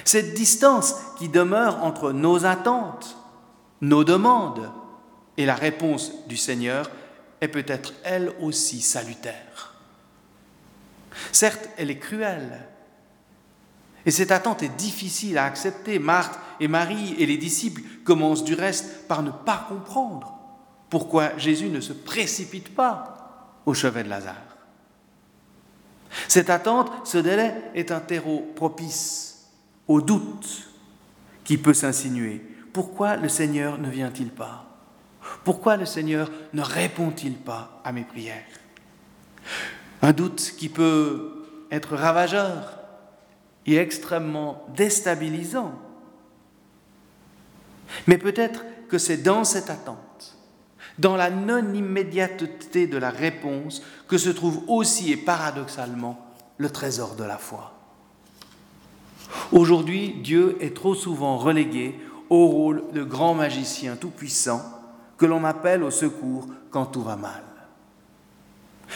Cette 0.05 0.33
distance 0.35 0.95
qui 1.17 1.27
demeure 1.27 1.83
entre 1.83 2.13
nos 2.13 2.45
attentes, 2.45 3.17
nos 3.81 4.05
demandes 4.05 4.71
et 5.35 5.45
la 5.45 5.55
réponse 5.55 6.13
du 6.27 6.37
Seigneur 6.37 6.89
est 7.41 7.49
peut-être 7.49 7.91
elle 8.05 8.31
aussi 8.39 8.79
salutaire. 8.79 9.73
Certes, 11.37 11.69
elle 11.77 11.91
est 11.91 11.99
cruelle, 11.99 12.65
et 14.07 14.09
cette 14.09 14.31
attente 14.31 14.63
est 14.63 14.75
difficile 14.75 15.37
à 15.37 15.45
accepter. 15.45 15.99
Marthe 15.99 16.39
et 16.59 16.67
Marie 16.67 17.13
et 17.19 17.27
les 17.27 17.37
disciples 17.37 17.83
commencent 18.03 18.43
du 18.43 18.55
reste 18.55 19.07
par 19.07 19.21
ne 19.21 19.29
pas 19.29 19.67
comprendre 19.69 20.35
pourquoi 20.89 21.37
Jésus 21.37 21.69
ne 21.69 21.79
se 21.79 21.93
précipite 21.93 22.73
pas 22.73 23.53
au 23.67 23.75
chevet 23.75 24.03
de 24.03 24.09
Lazare. 24.09 24.57
Cette 26.27 26.49
attente, 26.49 26.91
ce 27.03 27.19
délai 27.19 27.53
est 27.75 27.91
un 27.91 27.99
terreau 27.99 28.39
propice 28.55 29.47
au 29.87 30.01
doute 30.01 30.71
qui 31.43 31.59
peut 31.59 31.75
s'insinuer. 31.75 32.39
Pourquoi 32.73 33.15
le 33.15 33.29
Seigneur 33.29 33.77
ne 33.77 33.91
vient-il 33.91 34.31
pas? 34.31 34.65
Pourquoi 35.43 35.77
le 35.77 35.85
Seigneur 35.85 36.31
ne 36.53 36.63
répond-il 36.63 37.35
pas 37.35 37.79
à 37.83 37.91
mes 37.91 38.05
prières? 38.05 38.41
Un 40.01 40.13
doute 40.13 40.53
qui 40.57 40.69
peut 40.69 41.45
être 41.71 41.95
ravageur 41.95 42.77
et 43.65 43.77
extrêmement 43.77 44.65
déstabilisant. 44.75 45.73
Mais 48.07 48.17
peut-être 48.17 48.63
que 48.89 48.97
c'est 48.97 49.17
dans 49.17 49.43
cette 49.43 49.69
attente, 49.69 50.37
dans 50.97 51.15
la 51.15 51.29
non-immédiateté 51.29 52.87
de 52.87 52.97
la 52.97 53.09
réponse, 53.09 53.81
que 54.07 54.17
se 54.17 54.29
trouve 54.29 54.63
aussi 54.67 55.11
et 55.11 55.17
paradoxalement 55.17 56.19
le 56.57 56.69
trésor 56.69 57.15
de 57.15 57.23
la 57.23 57.37
foi. 57.37 57.73
Aujourd'hui, 59.51 60.15
Dieu 60.23 60.57
est 60.61 60.75
trop 60.75 60.95
souvent 60.95 61.37
relégué 61.37 61.99
au 62.29 62.47
rôle 62.47 62.83
de 62.93 63.03
grand 63.03 63.33
magicien 63.33 63.95
tout-puissant 63.95 64.61
que 65.17 65.25
l'on 65.25 65.43
appelle 65.43 65.83
au 65.83 65.91
secours 65.91 66.47
quand 66.71 66.85
tout 66.85 67.01
va 67.01 67.15
mal. 67.15 67.46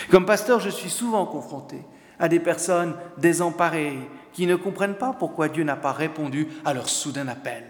Comme 0.09 0.25
pasteur, 0.25 0.59
je 0.59 0.69
suis 0.69 0.89
souvent 0.89 1.25
confronté 1.25 1.83
à 2.19 2.29
des 2.29 2.39
personnes 2.39 2.95
désemparées 3.17 3.97
qui 4.33 4.47
ne 4.47 4.55
comprennent 4.55 4.95
pas 4.95 5.13
pourquoi 5.13 5.49
Dieu 5.49 5.63
n'a 5.63 5.75
pas 5.75 5.91
répondu 5.91 6.47
à 6.63 6.73
leur 6.73 6.87
soudain 6.87 7.27
appel. 7.27 7.63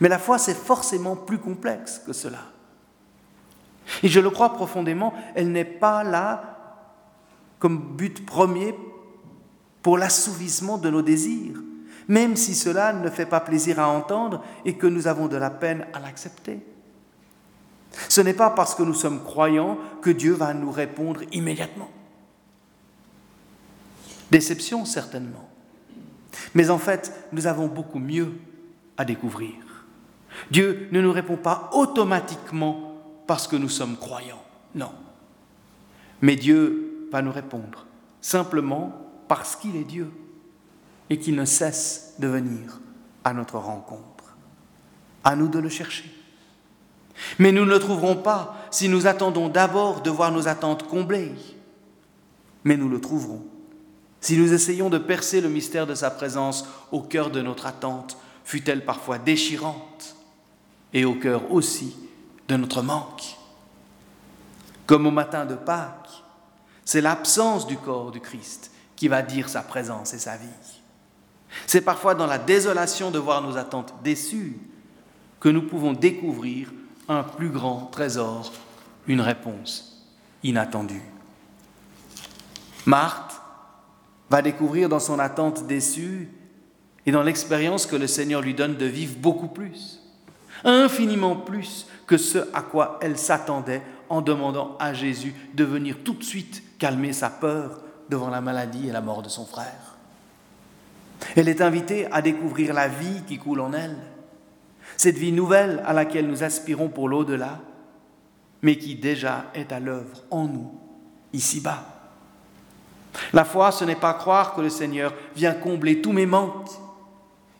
Mais 0.00 0.08
la 0.08 0.18
foi, 0.18 0.38
c'est 0.38 0.56
forcément 0.56 1.16
plus 1.16 1.38
complexe 1.38 2.00
que 2.04 2.12
cela. 2.12 2.38
Et 4.02 4.08
je 4.08 4.20
le 4.20 4.30
crois 4.30 4.54
profondément, 4.54 5.12
elle 5.34 5.50
n'est 5.50 5.64
pas 5.64 6.04
là 6.04 6.52
comme 7.58 7.96
but 7.96 8.24
premier 8.24 8.74
pour 9.82 9.98
l'assouvissement 9.98 10.78
de 10.78 10.90
nos 10.90 11.02
désirs, 11.02 11.58
même 12.08 12.36
si 12.36 12.54
cela 12.54 12.92
ne 12.92 13.10
fait 13.10 13.26
pas 13.26 13.40
plaisir 13.40 13.80
à 13.80 13.88
entendre 13.88 14.42
et 14.64 14.76
que 14.76 14.86
nous 14.86 15.08
avons 15.08 15.26
de 15.26 15.36
la 15.36 15.50
peine 15.50 15.86
à 15.92 16.00
l'accepter. 16.00 16.60
Ce 18.08 18.20
n'est 18.20 18.34
pas 18.34 18.50
parce 18.50 18.74
que 18.74 18.82
nous 18.82 18.94
sommes 18.94 19.22
croyants 19.22 19.78
que 20.00 20.10
Dieu 20.10 20.32
va 20.32 20.54
nous 20.54 20.70
répondre 20.70 21.22
immédiatement. 21.32 21.90
Déception 24.30 24.84
certainement. 24.84 25.48
Mais 26.54 26.70
en 26.70 26.78
fait, 26.78 27.12
nous 27.32 27.46
avons 27.46 27.66
beaucoup 27.66 27.98
mieux 27.98 28.32
à 28.96 29.04
découvrir. 29.04 29.54
Dieu 30.50 30.88
ne 30.92 31.00
nous 31.00 31.12
répond 31.12 31.36
pas 31.36 31.70
automatiquement 31.72 32.94
parce 33.26 33.46
que 33.46 33.56
nous 33.56 33.68
sommes 33.68 33.96
croyants. 33.96 34.42
Non. 34.74 34.92
Mais 36.22 36.36
Dieu 36.36 37.08
va 37.12 37.20
nous 37.22 37.32
répondre 37.32 37.86
simplement 38.20 38.92
parce 39.28 39.56
qu'il 39.56 39.76
est 39.76 39.84
Dieu 39.84 40.10
et 41.10 41.18
qu'il 41.18 41.34
ne 41.34 41.44
cesse 41.44 42.14
de 42.18 42.28
venir 42.28 42.80
à 43.24 43.34
notre 43.34 43.58
rencontre. 43.58 44.36
À 45.24 45.36
nous 45.36 45.48
de 45.48 45.58
le 45.58 45.68
chercher. 45.68 46.10
Mais 47.38 47.52
nous 47.52 47.64
ne 47.64 47.70
le 47.70 47.78
trouverons 47.78 48.16
pas 48.16 48.56
si 48.70 48.88
nous 48.88 49.06
attendons 49.06 49.48
d'abord 49.48 50.02
de 50.02 50.10
voir 50.10 50.32
nos 50.32 50.48
attentes 50.48 50.86
comblées. 50.88 51.34
Mais 52.64 52.76
nous 52.76 52.88
le 52.88 53.00
trouverons 53.00 53.42
si 54.22 54.36
nous 54.38 54.54
essayons 54.54 54.88
de 54.88 54.98
percer 54.98 55.40
le 55.40 55.48
mystère 55.48 55.86
de 55.86 55.96
sa 55.96 56.08
présence 56.08 56.64
au 56.92 57.00
cœur 57.00 57.30
de 57.30 57.42
notre 57.42 57.66
attente, 57.66 58.16
fut-elle 58.44 58.84
parfois 58.84 59.18
déchirante, 59.18 60.14
et 60.94 61.04
au 61.04 61.16
cœur 61.16 61.50
aussi 61.50 61.96
de 62.46 62.56
notre 62.56 62.82
manque. 62.82 63.36
Comme 64.86 65.08
au 65.08 65.10
matin 65.10 65.44
de 65.44 65.56
Pâques, 65.56 66.22
c'est 66.84 67.00
l'absence 67.00 67.66
du 67.66 67.76
corps 67.76 68.12
du 68.12 68.20
Christ 68.20 68.70
qui 68.94 69.08
va 69.08 69.22
dire 69.22 69.48
sa 69.48 69.62
présence 69.62 70.14
et 70.14 70.18
sa 70.20 70.36
vie. 70.36 70.46
C'est 71.66 71.80
parfois 71.80 72.14
dans 72.14 72.26
la 72.26 72.38
désolation 72.38 73.10
de 73.10 73.18
voir 73.18 73.42
nos 73.42 73.56
attentes 73.56 73.92
déçues 74.04 74.56
que 75.40 75.48
nous 75.48 75.62
pouvons 75.62 75.94
découvrir 75.94 76.72
un 77.18 77.22
plus 77.22 77.50
grand 77.50 77.88
trésor, 77.92 78.52
une 79.06 79.20
réponse 79.20 80.06
inattendue. 80.42 81.02
Marthe 82.86 83.40
va 84.30 84.42
découvrir 84.42 84.88
dans 84.88 84.98
son 84.98 85.18
attente 85.18 85.66
déçue 85.66 86.28
et 87.06 87.12
dans 87.12 87.22
l'expérience 87.22 87.86
que 87.86 87.96
le 87.96 88.06
Seigneur 88.06 88.40
lui 88.40 88.54
donne 88.54 88.76
de 88.76 88.86
vivre 88.86 89.16
beaucoup 89.18 89.48
plus, 89.48 90.00
infiniment 90.64 91.36
plus 91.36 91.86
que 92.06 92.16
ce 92.16 92.38
à 92.52 92.62
quoi 92.62 92.98
elle 93.02 93.18
s'attendait 93.18 93.82
en 94.08 94.20
demandant 94.20 94.76
à 94.78 94.92
Jésus 94.94 95.34
de 95.54 95.64
venir 95.64 95.98
tout 96.04 96.14
de 96.14 96.24
suite 96.24 96.62
calmer 96.78 97.12
sa 97.12 97.30
peur 97.30 97.80
devant 98.08 98.30
la 98.30 98.40
maladie 98.40 98.88
et 98.88 98.92
la 98.92 99.00
mort 99.00 99.22
de 99.22 99.28
son 99.28 99.46
frère. 99.46 99.96
Elle 101.36 101.48
est 101.48 101.60
invitée 101.60 102.10
à 102.12 102.20
découvrir 102.20 102.74
la 102.74 102.88
vie 102.88 103.22
qui 103.26 103.38
coule 103.38 103.60
en 103.60 103.72
elle, 103.72 103.96
cette 105.02 105.18
vie 105.18 105.32
nouvelle 105.32 105.82
à 105.84 105.92
laquelle 105.92 106.28
nous 106.28 106.44
aspirons 106.44 106.88
pour 106.88 107.08
l'au-delà, 107.08 107.58
mais 108.62 108.78
qui 108.78 108.94
déjà 108.94 109.46
est 109.52 109.72
à 109.72 109.80
l'œuvre 109.80 110.22
en 110.30 110.46
nous, 110.46 110.72
ici-bas. 111.32 111.84
La 113.32 113.44
foi, 113.44 113.72
ce 113.72 113.84
n'est 113.84 113.96
pas 113.96 114.14
croire 114.14 114.54
que 114.54 114.60
le 114.60 114.68
Seigneur 114.68 115.12
vient 115.34 115.54
combler 115.54 116.00
tous 116.00 116.12
mes 116.12 116.24
manques 116.24 116.70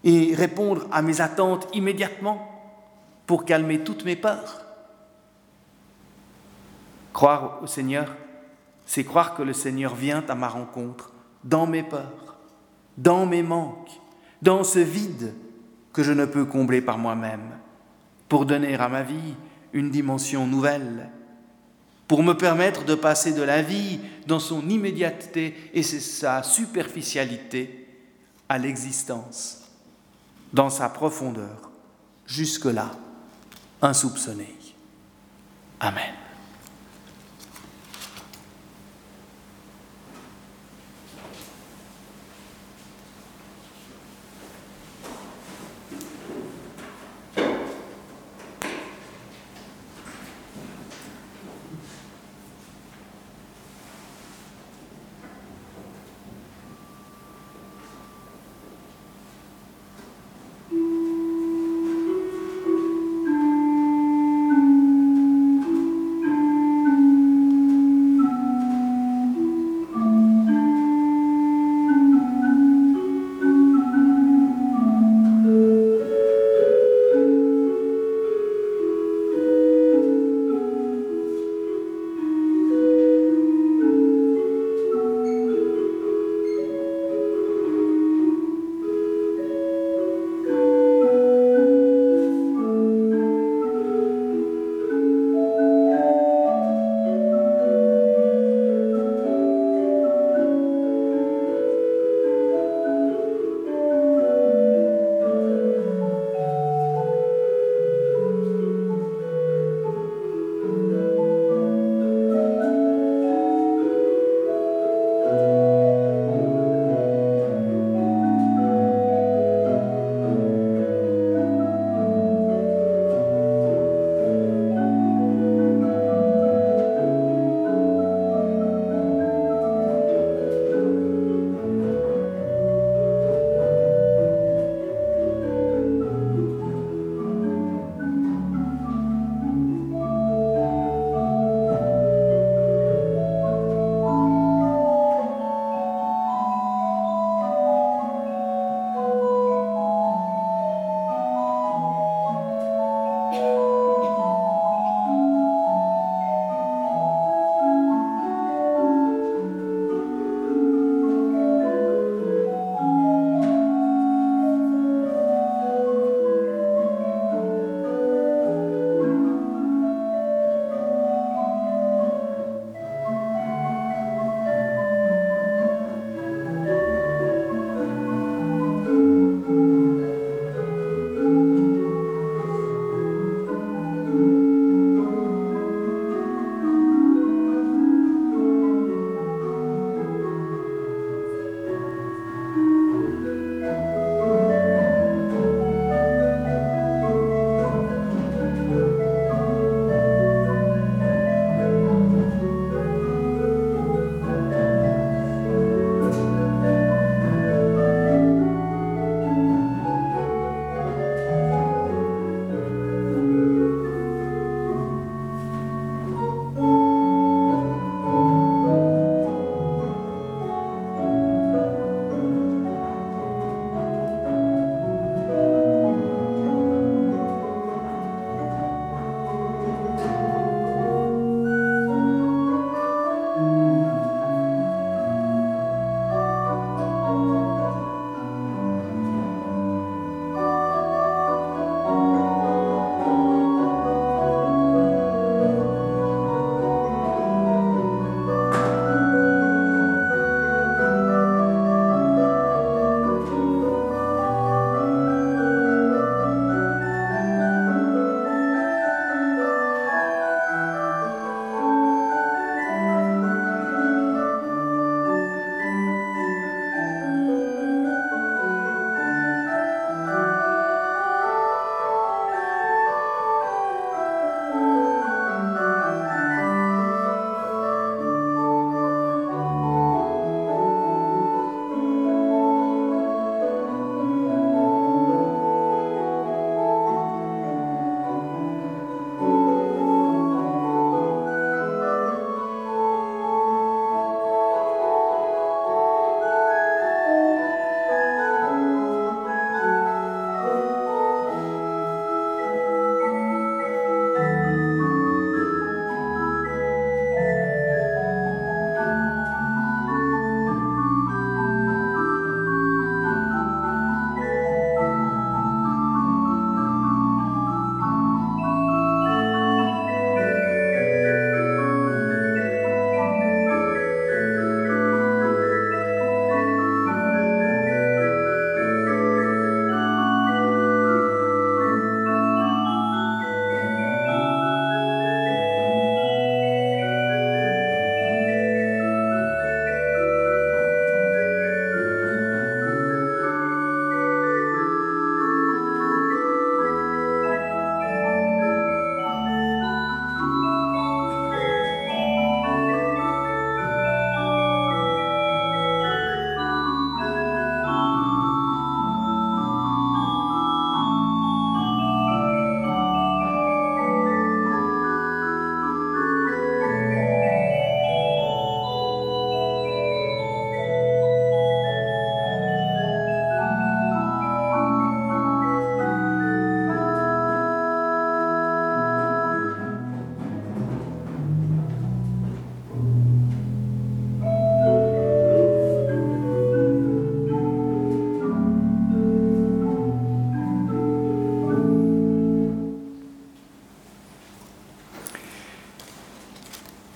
et 0.05 0.37
répondre 0.37 0.87
à 0.93 1.03
mes 1.03 1.21
attentes 1.21 1.67
immédiatement 1.75 2.49
pour 3.27 3.45
calmer 3.45 3.81
toutes 3.81 4.05
mes 4.05 4.15
peurs. 4.15 4.65
Croire 7.13 7.59
au 7.61 7.67
Seigneur, 7.67 8.15
c'est 8.87 9.03
croire 9.03 9.35
que 9.35 9.43
le 9.43 9.53
Seigneur 9.53 9.97
vient 9.97 10.25
à 10.29 10.37
ma 10.37 10.47
rencontre 10.47 11.11
dans 11.43 11.67
mes 11.67 11.83
peurs, 11.83 12.37
dans 12.97 13.27
mes 13.27 13.43
manques, 13.43 14.01
dans 14.43 14.63
ce 14.63 14.79
vide 14.79 15.35
que 15.93 16.03
je 16.03 16.13
ne 16.13 16.25
peux 16.25 16.45
combler 16.45 16.81
par 16.81 16.99
moi-même, 16.99 17.51
pour 18.29 18.47
donner 18.47 18.75
à 18.77 18.89
ma 18.89 19.03
vie 19.03 19.35
une 19.73 19.91
dimension 19.91 20.47
nouvelle 20.47 21.11
pour 22.13 22.23
me 22.23 22.35
permettre 22.35 22.85
de 22.85 22.95
passer 22.95 23.33
de 23.33 23.41
la 23.41 23.63
vie 23.63 23.99
dans 24.27 24.39
son 24.39 24.69
immédiateté 24.69 25.55
et 25.73 25.83
sa 25.83 26.43
superficialité 26.43 27.89
à 28.51 28.59
l'existence 28.59 29.71
dans 30.53 30.69
sa 30.69 30.91
profondeur, 30.91 31.71
jusque-là 32.27 32.91
insoupçonnée. 33.81 34.55
Amen. 35.81 36.22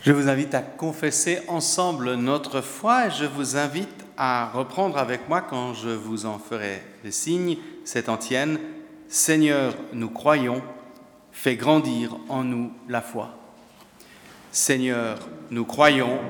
Je 0.06 0.12
vous 0.12 0.28
invite 0.28 0.54
à 0.54 0.62
confesser 0.62 1.40
ensemble 1.48 2.14
notre 2.14 2.60
foi 2.60 3.08
et 3.08 3.10
je 3.10 3.24
vous 3.24 3.56
invite 3.56 4.06
à 4.16 4.48
reprendre 4.54 4.98
avec 4.98 5.28
moi 5.28 5.40
quand 5.40 5.74
je 5.74 5.88
vous 5.88 6.26
en 6.26 6.38
ferai 6.38 6.80
le 7.02 7.10
signe 7.10 7.56
cette 7.84 8.08
antienne. 8.08 8.60
Seigneur, 9.08 9.74
nous 9.92 10.08
croyons, 10.08 10.62
fais 11.32 11.56
grandir 11.56 12.16
en 12.28 12.44
nous 12.44 12.70
la 12.88 13.00
foi. 13.00 13.30
Seigneur, 14.52 15.18
nous 15.50 15.64
croyons, 15.64 16.20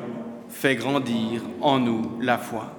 fais 0.49 0.75
grandir 0.75 1.43
en 1.61 1.79
nous 1.79 2.17
la 2.23 2.39
foi. 2.39 2.73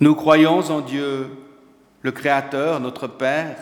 Nous 0.00 0.14
croyons 0.14 0.70
en 0.70 0.82
Dieu, 0.82 1.30
le 2.02 2.12
Créateur, 2.12 2.78
notre 2.78 3.06
Père, 3.06 3.56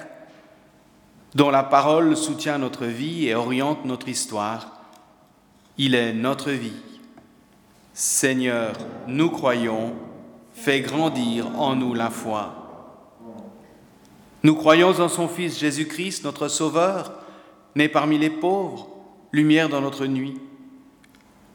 dont 1.37 1.51
la 1.51 1.63
parole 1.63 2.17
soutient 2.17 2.59
notre 2.59 2.87
vie 2.87 3.29
et 3.29 3.37
oriente 3.37 3.85
notre 3.85 4.09
histoire 4.09 4.80
il 5.83 5.95
est 5.95 6.13
notre 6.13 6.51
vie. 6.51 6.77
Seigneur, 7.95 8.75
nous 9.07 9.31
croyons, 9.31 9.95
fais 10.53 10.83
grandir 10.83 11.59
en 11.59 11.75
nous 11.75 11.95
la 11.95 12.11
foi. 12.11 13.17
Nous 14.43 14.55
croyons 14.55 15.01
en 15.01 15.09
son 15.09 15.27
Fils 15.27 15.59
Jésus-Christ, 15.59 16.25
notre 16.25 16.49
Sauveur, 16.49 17.15
né 17.77 17.89
parmi 17.89 18.19
les 18.19 18.29
pauvres, 18.29 18.89
lumière 19.33 19.71
dans 19.71 19.81
notre 19.81 20.05
nuit, 20.05 20.35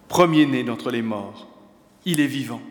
premier-né 0.07 0.63
d'entre 0.63 0.89
les 0.89 1.03
morts. 1.03 1.47
Il 2.03 2.19
est 2.19 2.25
vivant. 2.25 2.61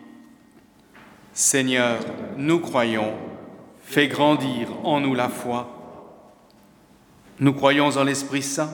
Seigneur, 1.31 2.01
nous 2.35 2.59
croyons, 2.59 3.13
fais 3.79 4.09
grandir 4.09 4.67
en 4.83 4.99
nous 4.99 5.15
la 5.15 5.29
foi. 5.29 5.69
Nous 7.39 7.53
croyons 7.53 7.95
en 7.95 8.03
l'Esprit 8.03 8.43
Saint 8.43 8.73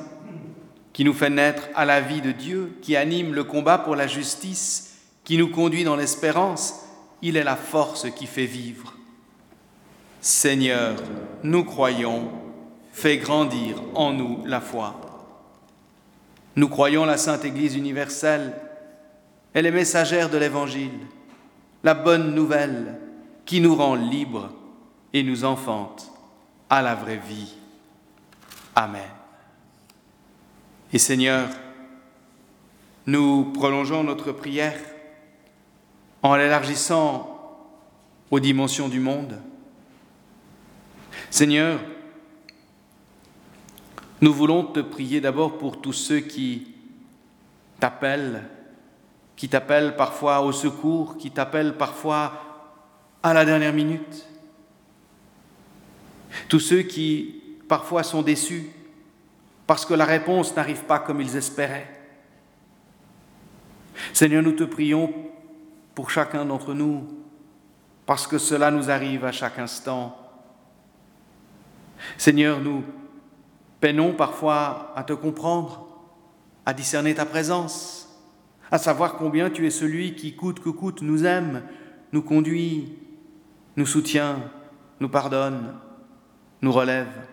qui 0.93 1.05
nous 1.05 1.13
fait 1.13 1.29
naître 1.29 1.63
à 1.75 1.85
la 1.85 2.01
vie 2.01 2.21
de 2.21 2.31
Dieu, 2.31 2.77
qui 2.81 2.95
anime 2.95 3.33
le 3.33 3.43
combat 3.43 3.77
pour 3.77 3.95
la 3.95 4.07
justice, 4.07 4.97
qui 5.23 5.37
nous 5.37 5.49
conduit 5.49 5.83
dans 5.83 5.95
l'espérance. 5.95 6.81
Il 7.21 7.37
est 7.37 7.43
la 7.43 7.55
force 7.55 8.07
qui 8.11 8.27
fait 8.27 8.45
vivre. 8.45 8.95
Seigneur, 10.19 10.95
nous 11.43 11.63
croyons, 11.63 12.29
fais 12.91 13.17
grandir 13.17 13.77
en 13.95 14.13
nous 14.13 14.43
la 14.45 14.59
foi. 14.59 14.99
Nous 16.55 16.67
croyons 16.67 17.05
la 17.05 17.17
Sainte 17.17 17.45
Église 17.45 17.75
universelle. 17.75 18.53
Elle 19.53 19.65
est 19.65 19.71
messagère 19.71 20.29
de 20.29 20.37
l'Évangile, 20.37 20.99
la 21.83 21.93
bonne 21.93 22.35
nouvelle 22.35 22.99
qui 23.45 23.61
nous 23.61 23.75
rend 23.75 23.95
libres 23.95 24.49
et 25.13 25.23
nous 25.23 25.43
enfante 25.43 26.11
à 26.69 26.81
la 26.81 26.95
vraie 26.95 27.21
vie. 27.27 27.53
Amen. 28.75 29.20
Et 30.93 30.99
Seigneur, 30.99 31.47
nous 33.05 33.45
prolongeons 33.53 34.03
notre 34.03 34.33
prière 34.33 34.77
en 36.21 36.35
l'élargissant 36.35 37.39
aux 38.29 38.39
dimensions 38.41 38.89
du 38.89 38.99
monde. 38.99 39.39
Seigneur, 41.29 41.79
nous 44.19 44.33
voulons 44.33 44.65
te 44.65 44.81
prier 44.81 45.21
d'abord 45.21 45.57
pour 45.57 45.79
tous 45.79 45.93
ceux 45.93 46.19
qui 46.19 46.75
t'appellent, 47.79 48.43
qui 49.37 49.47
t'appellent 49.47 49.95
parfois 49.95 50.41
au 50.41 50.51
secours, 50.51 51.17
qui 51.17 51.31
t'appellent 51.31 51.77
parfois 51.77 52.33
à 53.23 53.33
la 53.33 53.45
dernière 53.45 53.73
minute. 53.73 54.27
Tous 56.49 56.59
ceux 56.59 56.81
qui 56.81 57.41
parfois 57.69 58.03
sont 58.03 58.21
déçus, 58.21 58.69
parce 59.71 59.85
que 59.85 59.93
la 59.93 60.03
réponse 60.03 60.53
n'arrive 60.53 60.83
pas 60.83 60.99
comme 60.99 61.21
ils 61.21 61.37
espéraient. 61.37 61.89
Seigneur, 64.11 64.43
nous 64.43 64.51
te 64.51 64.65
prions 64.65 65.13
pour 65.95 66.11
chacun 66.11 66.43
d'entre 66.43 66.73
nous, 66.73 67.07
parce 68.05 68.27
que 68.27 68.37
cela 68.37 68.69
nous 68.69 68.91
arrive 68.91 69.23
à 69.23 69.31
chaque 69.31 69.59
instant. 69.59 70.17
Seigneur, 72.17 72.59
nous 72.59 72.83
peinons 73.79 74.11
parfois 74.11 74.91
à 74.93 75.05
te 75.05 75.13
comprendre, 75.13 75.87
à 76.65 76.73
discerner 76.73 77.15
ta 77.15 77.25
présence, 77.25 78.09
à 78.71 78.77
savoir 78.77 79.15
combien 79.15 79.49
tu 79.49 79.65
es 79.65 79.71
celui 79.71 80.15
qui, 80.15 80.35
coûte 80.35 80.59
que 80.59 80.69
coûte, 80.69 81.01
nous 81.01 81.23
aime, 81.23 81.63
nous 82.11 82.23
conduit, 82.23 82.97
nous 83.77 83.85
soutient, 83.85 84.51
nous 84.99 85.07
pardonne, 85.07 85.75
nous 86.61 86.73
relève. 86.73 87.30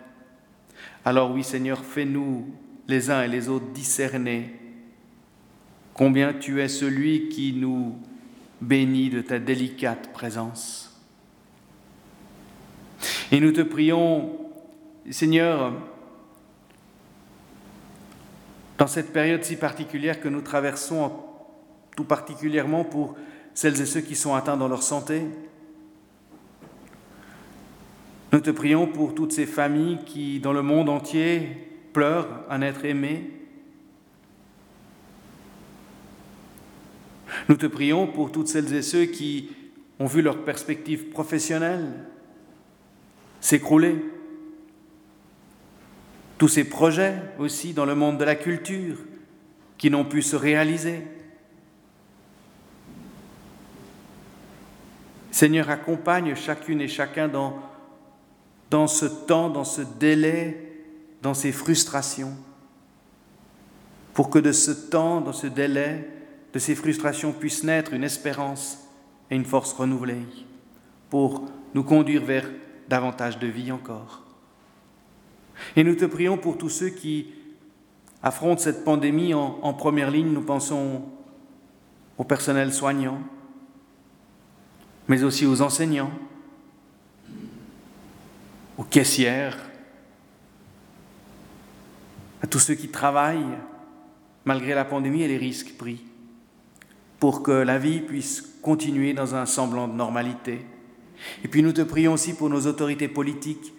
Alors 1.05 1.31
oui 1.31 1.43
Seigneur, 1.43 1.83
fais-nous 1.83 2.47
les 2.87 3.09
uns 3.09 3.23
et 3.23 3.27
les 3.27 3.49
autres 3.49 3.67
discerner 3.67 4.55
combien 5.93 6.33
tu 6.33 6.61
es 6.61 6.67
celui 6.67 7.29
qui 7.29 7.53
nous 7.53 7.95
bénit 8.61 9.09
de 9.09 9.21
ta 9.21 9.39
délicate 9.39 10.11
présence. 10.11 10.97
Et 13.31 13.39
nous 13.39 13.51
te 13.51 13.61
prions, 13.61 14.31
Seigneur, 15.09 15.73
dans 18.77 18.87
cette 18.87 19.13
période 19.13 19.43
si 19.43 19.55
particulière 19.55 20.19
que 20.19 20.29
nous 20.29 20.41
traversons, 20.41 21.11
tout 21.95 22.05
particulièrement 22.05 22.85
pour 22.85 23.15
celles 23.53 23.81
et 23.81 23.85
ceux 23.85 24.01
qui 24.01 24.15
sont 24.15 24.35
atteints 24.35 24.57
dans 24.57 24.69
leur 24.69 24.83
santé, 24.83 25.23
nous 28.31 28.39
te 28.39 28.51
prions 28.51 28.85
pour 28.85 29.15
toutes 29.15 29.31
ces 29.31 29.45
familles 29.45 29.99
qui, 30.05 30.39
dans 30.39 30.53
le 30.53 30.61
monde 30.61 30.89
entier, 30.89 31.47
pleurent 31.93 32.43
un 32.49 32.61
être 32.61 32.85
aimé. 32.85 33.31
Nous 37.47 37.55
te 37.55 37.65
prions 37.65 38.05
pour 38.05 38.31
toutes 38.31 38.47
celles 38.47 38.73
et 38.73 38.83
ceux 38.83 39.05
qui 39.05 39.49
ont 39.97 40.05
vu 40.05 40.21
leur 40.21 40.43
perspective 40.43 41.09
professionnelle 41.09 42.05
s'écrouler. 43.41 43.95
Tous 46.37 46.47
ces 46.47 46.63
projets 46.63 47.15
aussi 47.39 47.73
dans 47.73 47.85
le 47.85 47.95
monde 47.95 48.17
de 48.17 48.23
la 48.23 48.35
culture 48.35 48.97
qui 49.77 49.89
n'ont 49.89 50.05
pu 50.05 50.21
se 50.21 50.35
réaliser. 50.35 51.01
Seigneur, 55.31 55.69
accompagne 55.69 56.35
chacune 56.35 56.81
et 56.81 56.87
chacun 56.87 57.27
dans 57.27 57.68
dans 58.69 58.87
ce 58.87 59.05
temps, 59.05 59.49
dans 59.49 59.63
ce 59.63 59.81
délai, 59.81 60.69
dans 61.21 61.33
ces 61.33 61.51
frustrations, 61.51 62.33
pour 64.13 64.29
que 64.29 64.39
de 64.39 64.51
ce 64.51 64.71
temps, 64.71 65.21
dans 65.21 65.33
ce 65.33 65.47
délai, 65.47 66.09
de 66.53 66.59
ces 66.59 66.75
frustrations 66.75 67.31
puisse 67.31 67.63
naître 67.63 67.93
une 67.93 68.03
espérance 68.03 68.79
et 69.29 69.35
une 69.35 69.45
force 69.45 69.73
renouvelée 69.73 70.25
pour 71.09 71.45
nous 71.73 71.83
conduire 71.83 72.23
vers 72.23 72.49
davantage 72.87 73.39
de 73.39 73.47
vie 73.47 73.71
encore. 73.71 74.23
Et 75.75 75.83
nous 75.83 75.95
te 75.95 76.05
prions 76.05 76.37
pour 76.37 76.57
tous 76.57 76.69
ceux 76.69 76.89
qui 76.89 77.27
affrontent 78.23 78.61
cette 78.61 78.83
pandémie 78.83 79.33
en, 79.33 79.73
première 79.73 80.11
ligne. 80.11 80.31
Nous 80.31 80.41
pensons 80.41 81.03
au 82.17 82.23
personnel 82.23 82.73
soignant, 82.73 83.19
mais 85.07 85.23
aussi 85.23 85.45
aux 85.45 85.61
enseignants, 85.61 86.11
aux 88.79 88.83
caissières, 88.83 89.57
à 92.41 92.47
tous 92.47 92.59
ceux 92.59 92.75
qui 92.75 92.87
travaillent 92.87 93.57
malgré 94.45 94.73
la 94.73 94.85
pandémie 94.85 95.21
et 95.21 95.27
les 95.27 95.37
risques 95.37 95.73
pris, 95.77 96.01
pour 97.19 97.43
que 97.43 97.51
la 97.51 97.77
vie 97.77 97.99
puisse 97.99 98.41
continuer 98.61 99.13
dans 99.13 99.35
un 99.35 99.45
semblant 99.45 99.89
de 99.89 99.93
normalité. 99.93 100.65
Et 101.43 101.49
puis 101.49 101.61
nous 101.61 101.73
te 101.73 101.81
prions 101.81 102.13
aussi 102.13 102.33
pour 102.33 102.49
nos 102.49 102.67
autorités 102.67 103.09
politiques 103.09 103.73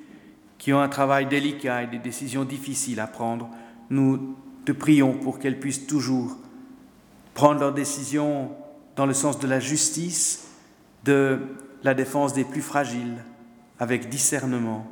qui 0.58 0.74
ont 0.74 0.80
un 0.80 0.90
travail 0.90 1.24
délicat 1.24 1.84
et 1.84 1.86
des 1.86 1.98
décisions 1.98 2.44
difficiles 2.44 3.00
à 3.00 3.06
prendre. 3.06 3.48
Nous 3.88 4.36
te 4.66 4.72
prions 4.72 5.14
pour 5.14 5.38
qu'elles 5.38 5.58
puissent 5.58 5.86
toujours 5.86 6.36
prendre 7.32 7.60
leurs 7.60 7.72
décisions 7.72 8.50
dans 8.96 9.06
le 9.06 9.14
sens 9.14 9.38
de 9.38 9.48
la 9.48 9.60
justice, 9.60 10.48
de 11.04 11.38
la 11.82 11.94
défense 11.94 12.34
des 12.34 12.44
plus 12.44 12.60
fragiles, 12.60 13.24
avec 13.80 14.10
discernement. 14.10 14.86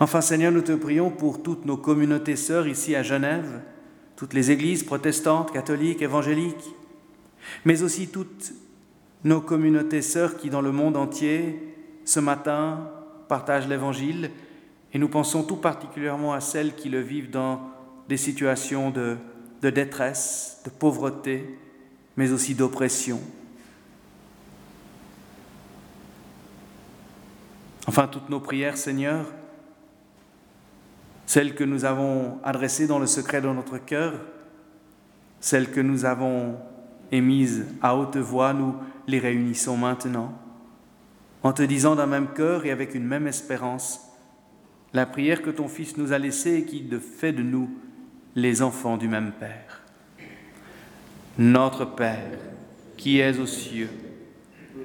Enfin 0.00 0.20
Seigneur, 0.20 0.52
nous 0.52 0.62
te 0.62 0.72
prions 0.72 1.10
pour 1.10 1.42
toutes 1.42 1.64
nos 1.64 1.76
communautés 1.76 2.36
sœurs 2.36 2.66
ici 2.66 2.94
à 2.96 3.02
Genève, 3.02 3.60
toutes 4.16 4.34
les 4.34 4.50
églises 4.50 4.82
protestantes, 4.82 5.52
catholiques, 5.52 6.02
évangéliques, 6.02 6.74
mais 7.64 7.82
aussi 7.82 8.08
toutes 8.08 8.52
nos 9.22 9.40
communautés 9.40 10.02
sœurs 10.02 10.36
qui 10.36 10.50
dans 10.50 10.60
le 10.60 10.72
monde 10.72 10.96
entier, 10.96 11.74
ce 12.04 12.20
matin, 12.20 12.90
partagent 13.28 13.68
l'Évangile, 13.68 14.30
et 14.92 14.98
nous 14.98 15.08
pensons 15.08 15.42
tout 15.44 15.56
particulièrement 15.56 16.34
à 16.34 16.40
celles 16.40 16.74
qui 16.74 16.88
le 16.88 17.00
vivent 17.00 17.30
dans 17.30 17.60
des 18.08 18.16
situations 18.16 18.90
de, 18.90 19.16
de 19.62 19.70
détresse, 19.70 20.60
de 20.64 20.70
pauvreté, 20.70 21.58
mais 22.16 22.32
aussi 22.32 22.54
d'oppression. 22.54 23.20
Enfin, 27.86 28.06
toutes 28.06 28.30
nos 28.30 28.40
prières, 28.40 28.76
Seigneur, 28.76 29.26
celles 31.26 31.54
que 31.54 31.64
nous 31.64 31.84
avons 31.84 32.38
adressées 32.42 32.86
dans 32.86 32.98
le 32.98 33.06
secret 33.06 33.40
de 33.40 33.48
notre 33.48 33.78
cœur, 33.78 34.14
celles 35.40 35.70
que 35.70 35.80
nous 35.80 36.04
avons 36.04 36.56
émises 37.12 37.66
à 37.82 37.96
haute 37.96 38.16
voix, 38.16 38.52
nous 38.54 38.74
les 39.06 39.18
réunissons 39.18 39.76
maintenant, 39.76 40.32
en 41.42 41.52
te 41.52 41.62
disant 41.62 41.94
d'un 41.94 42.06
même 42.06 42.28
cœur 42.28 42.64
et 42.64 42.70
avec 42.70 42.94
une 42.94 43.04
même 43.04 43.26
espérance, 43.26 44.00
la 44.94 45.06
prière 45.06 45.42
que 45.42 45.50
ton 45.50 45.68
Fils 45.68 45.96
nous 45.96 46.12
a 46.12 46.18
laissée 46.18 46.54
et 46.54 46.64
qui 46.64 46.88
fait 47.18 47.32
de 47.32 47.42
nous 47.42 47.68
les 48.34 48.62
enfants 48.62 48.96
du 48.96 49.08
même 49.08 49.32
Père. 49.32 49.82
Notre 51.36 51.84
Père, 51.84 52.38
qui 52.96 53.18
es 53.18 53.38
aux 53.38 53.46
cieux, 53.46 53.90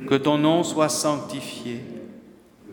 que 0.07 0.15
ton 0.15 0.37
nom 0.37 0.63
soit 0.63 0.89
sanctifié, 0.89 1.83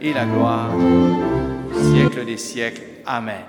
et 0.00 0.12
la 0.12 0.24
gloire, 0.24 0.70
siècle 1.92 2.24
des 2.24 2.36
siècles. 2.36 2.82
Amen. 3.06 3.44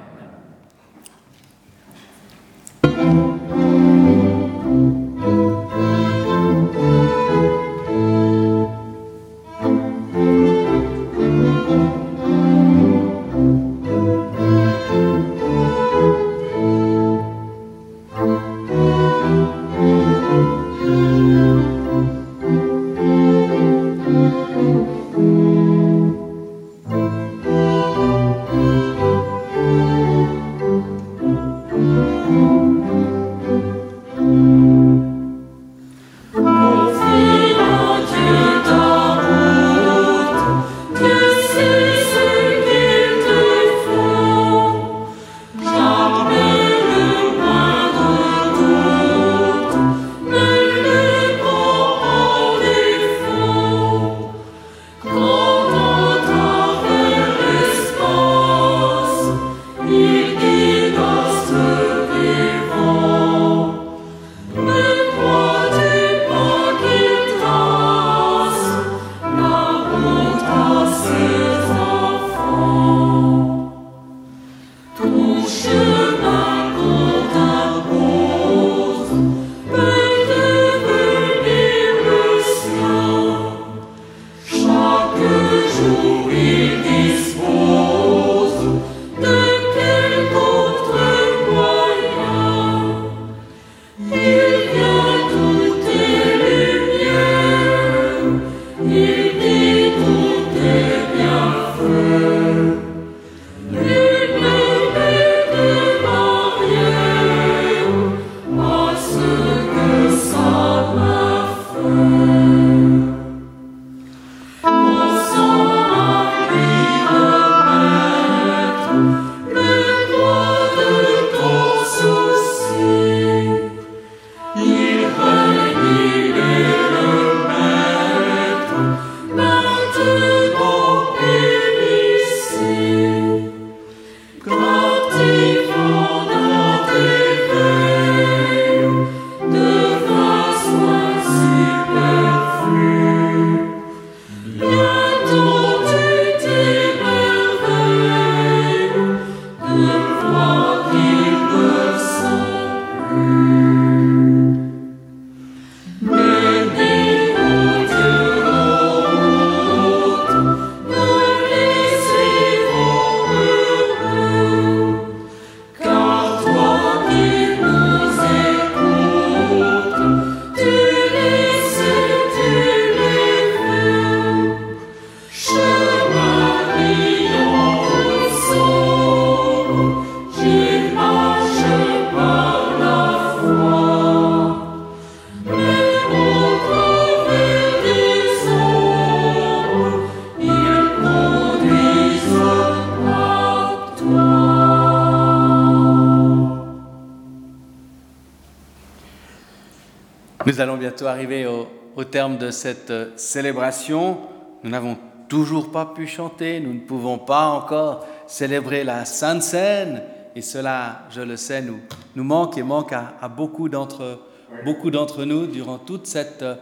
Nous 200.62 200.68
allons 200.68 200.78
bientôt 200.78 201.08
arriver 201.08 201.48
au, 201.48 202.04
terme 202.04 202.38
de 202.38 202.52
cette 202.52 202.92
euh, 202.92 203.08
célébration. 203.16 204.20
Nous 204.64 204.70
n'avons 204.70 204.96
toujours 205.28 205.72
pas 205.72 205.88
pu 205.88 206.06
chanter, 206.06 206.60
nous 206.60 206.72
ne 206.72 206.82
pouvons 206.82 207.18
pas 207.18 207.48
encore 207.48 208.06
célébrer 208.28 208.84
la 208.84 209.06
Sainte 209.06 209.42
Seine, 209.42 210.04
et 210.36 210.44
cela, 210.44 211.00
je 211.10 211.22
le 211.22 211.36
sais, 211.36 211.64
nous, 211.64 211.80
nous 212.16 212.24
manque 212.24 212.60
et 212.60 212.62
manque 212.62 212.94
à, 212.94 213.28
beaucoup 213.28 213.70
d'entre 213.70 214.20
beaucoup 214.64 214.92
d'entre 214.92 215.26
nous 215.26 215.48
durant 215.48 215.80
toute 215.80 216.06
cette 216.06 216.44
euh, 216.44 216.54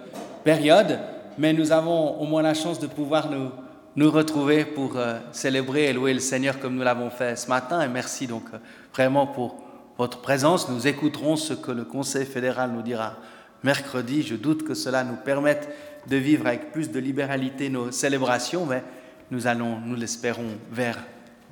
période, 0.45 0.97
mais 1.37 1.51
nous 1.51 1.73
avons 1.73 2.21
au 2.21 2.25
moins 2.25 2.41
la 2.41 2.53
chance 2.53 2.79
de 2.79 2.87
pouvoir 2.87 3.29
nous, 3.29 3.49
nous 3.97 4.09
retrouver 4.09 4.63
pour 4.63 4.95
euh, 4.95 5.19
célébrer 5.33 5.87
et 5.87 5.93
louer 5.93 6.13
le 6.13 6.21
Seigneur 6.21 6.61
comme 6.61 6.75
nous 6.75 6.83
l'avons 6.83 7.09
fait 7.09 7.35
ce 7.35 7.49
matin, 7.49 7.81
et 7.81 7.89
merci 7.89 8.27
donc 8.27 8.45
vraiment 8.93 9.27
pour 9.27 9.57
votre 9.97 10.21
présence. 10.21 10.69
Nous 10.69 10.87
écouterons 10.87 11.35
ce 11.35 11.53
que 11.53 11.71
le 11.71 11.83
Conseil 11.83 12.25
fédéral 12.25 12.71
nous 12.71 12.81
dira 12.81 13.17
mercredi. 13.63 14.21
Je 14.21 14.35
doute 14.35 14.63
que 14.63 14.73
cela 14.73 15.03
nous 15.03 15.15
permette 15.15 15.69
de 16.07 16.17
vivre 16.17 16.47
avec 16.47 16.71
plus 16.71 16.91
de 16.91 16.99
libéralité 16.99 17.69
nos 17.69 17.91
célébrations, 17.91 18.65
mais 18.65 18.83
nous 19.31 19.47
allons, 19.47 19.79
nous 19.79 19.95
l'espérons, 19.95 20.57
vers 20.71 20.97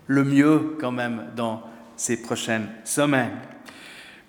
le 0.08 0.24
mieux 0.24 0.78
quand 0.80 0.92
même 0.92 1.26
dans 1.36 1.64
ces 1.96 2.22
prochaines 2.22 2.70
semaines. 2.84 3.38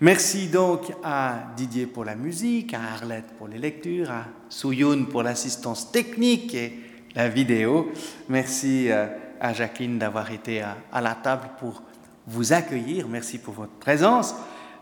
Merci 0.01 0.47
donc 0.47 0.93
à 1.03 1.51
Didier 1.57 1.85
pour 1.85 2.05
la 2.05 2.15
musique, 2.15 2.73
à 2.73 2.79
Arlette 2.93 3.33
pour 3.37 3.47
les 3.47 3.57
lectures, 3.57 4.09
à 4.09 4.25
Souyoun 4.47 5.07
pour 5.07 5.23
l'assistance 5.23 5.91
technique 5.91 6.55
et 6.55 6.79
la 7.15 7.27
vidéo. 7.27 7.91
Merci 8.29 8.89
euh, 8.89 9.07
à 9.41 9.51
Jacqueline 9.53 9.99
d'avoir 9.99 10.31
été 10.31 10.61
à, 10.61 11.01
la 11.01 11.15
table 11.15 11.49
pour 11.59 11.83
vous 12.27 12.53
accueillir. 12.53 13.07
Merci 13.09 13.39
pour 13.39 13.53
votre 13.53 13.73
présence. 13.73 14.35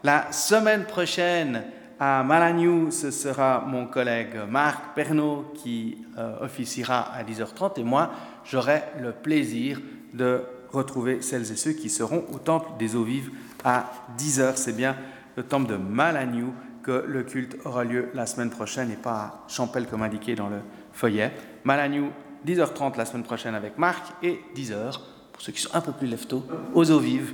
La 0.04 0.32
semaine 0.32 0.86
prochaine, 0.86 1.64
à 2.00 2.24
Malagnou, 2.24 2.92
ce 2.92 3.12
sera 3.12 3.64
mon 3.66 3.88
collègue 3.88 4.38
Marc 4.50 4.94
Pernaud 4.96 5.52
qui 5.56 5.98
euh, 6.18 6.38
officiera 6.42 7.14
à 7.14 7.24
10h30 7.24 7.80
et 7.80 7.84
moi, 7.84 8.12
j'aurai 8.46 8.84
le 9.02 9.12
plaisir 9.12 9.82
de 10.14 10.42
retrouver 10.72 11.22
celles 11.22 11.52
et 11.52 11.56
ceux 11.56 11.72
qui 11.72 11.90
seront 11.90 12.26
au 12.34 12.40
temple 12.40 12.70
des 12.78 12.96
eaux 12.96 13.04
vives 13.04 13.32
à 13.64 13.90
10h. 14.18 14.54
C'est 14.56 14.76
bien 14.76 14.96
le 15.36 15.44
temple 15.44 15.72
de 15.72 15.78
Malagnou 15.78 16.54
que 16.84 17.04
le 17.08 17.24
culte 17.24 17.58
aura 17.66 17.84
lieu 17.84 18.10
la 18.14 18.26
semaine 18.26 18.50
prochaine 18.50 18.92
et 18.92 18.96
pas 18.96 19.12
à 19.12 19.44
Champel 19.48 19.88
comme 19.88 20.04
indiqué 20.04 20.36
dans 20.36 20.50
le 20.50 20.60
feuillet. 20.94 21.34
Malagnou, 21.64 22.12
10h30 22.46 22.98
la 22.98 23.06
semaine 23.06 23.24
prochaine 23.24 23.56
avec 23.56 23.78
Marc 23.78 24.06
et 24.24 24.40
10h, 24.56 25.00
pour 25.34 25.42
ceux 25.42 25.52
qui 25.52 25.62
sont 25.62 25.76
un 25.76 25.82
peu 25.82 25.92
plus 25.92 26.08
leftos, 26.08 26.46
aux 26.74 26.92
eaux 26.92 27.00
vives 27.00 27.34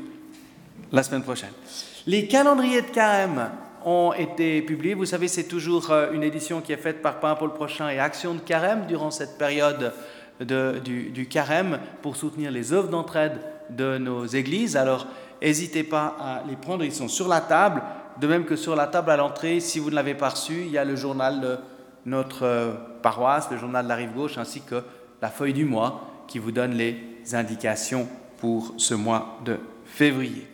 la 0.92 1.04
semaine 1.04 1.24
prochaine. 1.24 1.52
Les 2.08 2.28
calendriers 2.28 2.82
de 2.82 2.88
carême 2.88 3.50
ont 3.86 4.14
été 4.14 4.62
publiés. 4.62 4.94
Vous 4.94 5.06
savez, 5.06 5.28
c'est 5.28 5.46
toujours 5.46 5.92
euh, 5.92 6.12
une 6.12 6.24
édition 6.24 6.62
qui 6.62 6.72
est 6.72 6.78
faite 6.78 7.02
par 7.02 7.20
Pain 7.20 7.36
pour 7.36 7.48
le 7.48 7.54
prochain 7.54 7.90
et 7.90 8.00
Action 8.00 8.34
de 8.34 8.40
carême 8.40 8.86
durant 8.88 9.12
cette 9.12 9.38
période 9.38 9.94
du, 10.40 11.10
du, 11.12 11.28
carême 11.28 11.80
pour 12.02 12.16
soutenir 12.16 12.52
les 12.52 12.74
œuvres 12.74 12.90
d'entraide 12.90 13.40
de 13.70 13.98
nos 13.98 14.26
églises. 14.26 14.76
Alors, 14.76 15.08
n'hésitez 15.42 15.84
pas 15.84 16.16
à 16.20 16.44
les 16.48 16.56
prendre, 16.56 16.84
ils 16.84 16.94
sont 16.94 17.08
sur 17.08 17.28
la 17.28 17.42
table. 17.42 17.82
De 18.20 18.28
même 18.28 18.46
que 18.46 18.56
sur 18.56 18.76
la 18.76 18.88
table 18.88 19.12
à 19.12 19.18
l'entrée, 19.18 19.60
si 19.60 19.80
vous 19.80 19.90
ne 19.90 19.96
l'avez 19.96 20.14
pas 20.14 20.30
reçu, 20.30 20.64
il 20.66 20.72
y 20.72 20.78
a 20.78 20.86
le 20.86 20.96
journal 20.96 21.42
de 21.42 21.58
notre 22.06 22.44
euh, 22.44 22.74
paroisse, 23.02 23.50
le 23.52 23.58
journal 23.58 23.86
de 23.86 23.90
la 23.90 23.96
rive 23.96 24.14
gauche, 24.14 24.38
ainsi 24.38 24.62
que 24.62 24.84
la 25.22 25.30
feuille 25.30 25.54
du 25.54 25.66
mois 25.66 26.02
qui 26.28 26.40
vous 26.40 26.52
donne 26.52 26.74
les 26.74 26.98
indications 27.34 28.08
pour 28.38 28.74
ce 28.78 28.94
mois 28.94 29.40
de 29.46 29.58
février. 29.86 30.48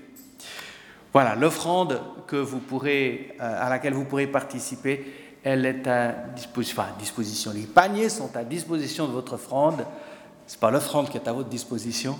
Voilà, 1.11 1.35
l'offrande 1.35 1.99
que 2.29 2.35
vous 2.35 2.59
pourrez, 2.59 3.35
euh, 3.41 3.65
à 3.65 3.69
laquelle 3.69 3.93
vous 3.93 4.05
pourrez 4.05 4.27
participer, 4.27 5.03
elle 5.43 5.65
est 5.65 5.87
à 5.87 6.11
disposition. 6.35 7.51
Les 7.51 7.61
paniers 7.61 8.09
sont 8.09 8.35
à 8.37 8.43
disposition 8.43 9.07
de 9.07 9.13
votre 9.13 9.33
offrande. 9.33 9.83
Ce 10.45 10.53
n'est 10.53 10.59
pas 10.59 10.69
l'offrande 10.69 11.09
qui 11.09 11.17
est 11.17 11.27
à 11.27 11.33
votre 11.33 11.49
disposition, 11.49 12.19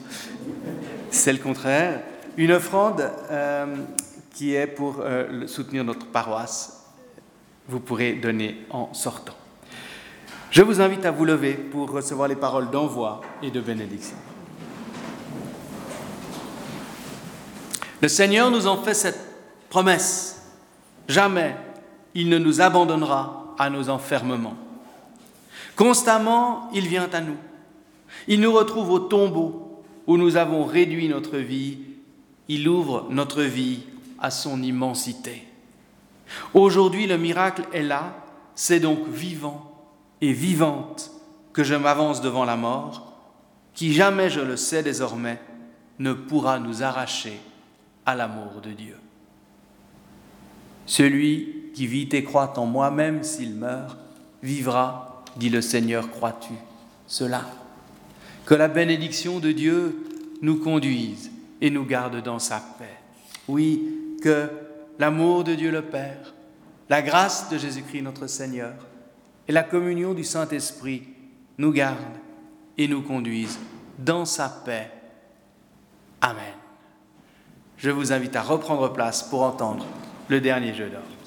c'est 1.12 1.34
le 1.34 1.40
contraire. 1.40 2.02
Une 2.38 2.52
offrande 2.52 3.08
euh, 3.30 3.76
qui 4.34 4.56
est 4.56 4.68
pour 4.68 4.98
euh, 5.02 5.46
soutenir 5.46 5.84
notre 5.84 6.08
paroisse. 6.08 6.86
Vous 7.68 7.80
pourrez 7.80 8.14
donner 8.14 8.66
en 8.72 8.92
sortant. 8.94 9.36
Je 10.50 10.64
vous 10.64 10.82
invite 10.82 11.06
à 11.06 11.12
vous 11.12 11.26
lever 11.26 11.54
pour 11.54 11.92
recevoir 11.92 12.28
les 12.28 12.36
paroles 12.36 12.72
d'envoi 12.72 13.22
et 13.44 13.52
de 13.52 13.62
bénédiction. 13.62 14.18
Le 18.02 18.08
Seigneur 18.08 18.50
nous 18.50 18.66
en 18.66 18.82
fait 18.82 18.96
cette 18.96 19.29
promesse. 19.70 20.42
Jamais 21.08 21.56
il 22.16 22.30
ne 22.30 22.38
nous 22.38 22.62
abandonnera 22.62 23.56
à 23.58 23.70
nos 23.70 23.90
enfermements. 23.90 24.58
Constamment, 25.76 26.70
il 26.74 26.88
vient 26.88 27.10
à 27.14 27.22
nous. 27.22 27.38
Il 28.28 28.42
nous 28.42 28.52
retrouve 28.52 28.90
au 28.90 29.00
tombeau 29.00 29.84
où 30.08 30.18
nous 30.18 30.38
avons 30.38 30.66
réduit 30.66 31.08
notre 31.08 31.38
vie. 31.38 31.78
Il 32.48 32.68
ouvre 32.68 33.08
notre 33.10 33.44
vie 33.44 33.82
à 34.20 34.32
son 34.32 34.62
immensité. 34.62 35.48
Aujourd'hui, 36.54 37.08
le 37.08 37.18
miracle 37.18 37.64
est 37.74 37.84
là. 37.84 38.16
C'est 38.56 38.80
donc 38.80 39.08
vivant 39.08 39.72
et 40.22 40.34
vivante 40.34 41.12
que 41.54 41.64
je 41.64 41.76
m'avance 41.76 42.22
devant 42.22 42.46
la 42.46 42.58
mort, 42.58 43.14
qui 43.74 43.94
jamais, 43.94 44.30
je 44.30 44.42
le 44.42 44.58
sais 44.58 44.84
désormais, 44.84 45.40
ne 46.00 46.14
pourra 46.14 46.60
nous 46.60 46.84
arracher 46.84 47.40
à 48.06 48.16
l'amour 48.16 48.62
de 48.62 48.72
Dieu. 48.72 48.98
Celui 50.90 51.70
qui 51.76 51.86
vit 51.86 52.10
et 52.14 52.24
croit 52.24 52.58
en 52.58 52.66
moi-même 52.66 53.24
s'il 53.24 53.54
meurt, 53.54 53.96
vivra, 54.42 55.24
dit 55.36 55.52
le 55.52 55.62
Seigneur, 55.62 56.10
crois-tu 56.10 56.54
cela? 57.06 57.46
Que 58.48 58.56
la 58.56 58.68
bénédiction 58.68 59.38
de 59.38 59.52
Dieu 59.52 60.04
nous 60.42 60.56
conduise 60.56 61.30
et 61.62 61.70
nous 61.70 61.86
garde 61.86 62.24
dans 62.24 62.40
sa 62.40 62.60
paix. 62.80 62.98
Oui, 63.48 64.16
que 64.24 64.50
l'amour 64.98 65.44
de 65.44 65.54
Dieu 65.54 65.70
le 65.70 65.84
Père, 65.84 66.34
la 66.90 67.04
grâce 67.04 67.52
de 67.52 67.60
Jésus-Christ 67.60 68.02
notre 68.02 68.26
Seigneur 68.26 68.74
et 69.48 69.52
la 69.52 69.62
communion 69.62 70.16
du 70.16 70.24
Saint-Esprit 70.24 71.04
nous 71.60 71.72
gardent 71.72 72.18
et 72.80 72.88
nous 72.88 73.04
conduisent 73.04 73.60
dans 74.00 74.26
sa 74.26 74.50
paix. 74.50 74.90
Amen. 76.20 76.56
Je 77.78 77.92
vous 77.92 78.12
invite 78.12 78.36
à 78.36 78.42
reprendre 78.42 78.92
place 78.92 79.22
pour 79.22 79.44
entendre 79.44 79.86
le 80.30 80.40
dernier 80.40 80.74
jeu 80.74 80.90
d'or. 80.90 81.19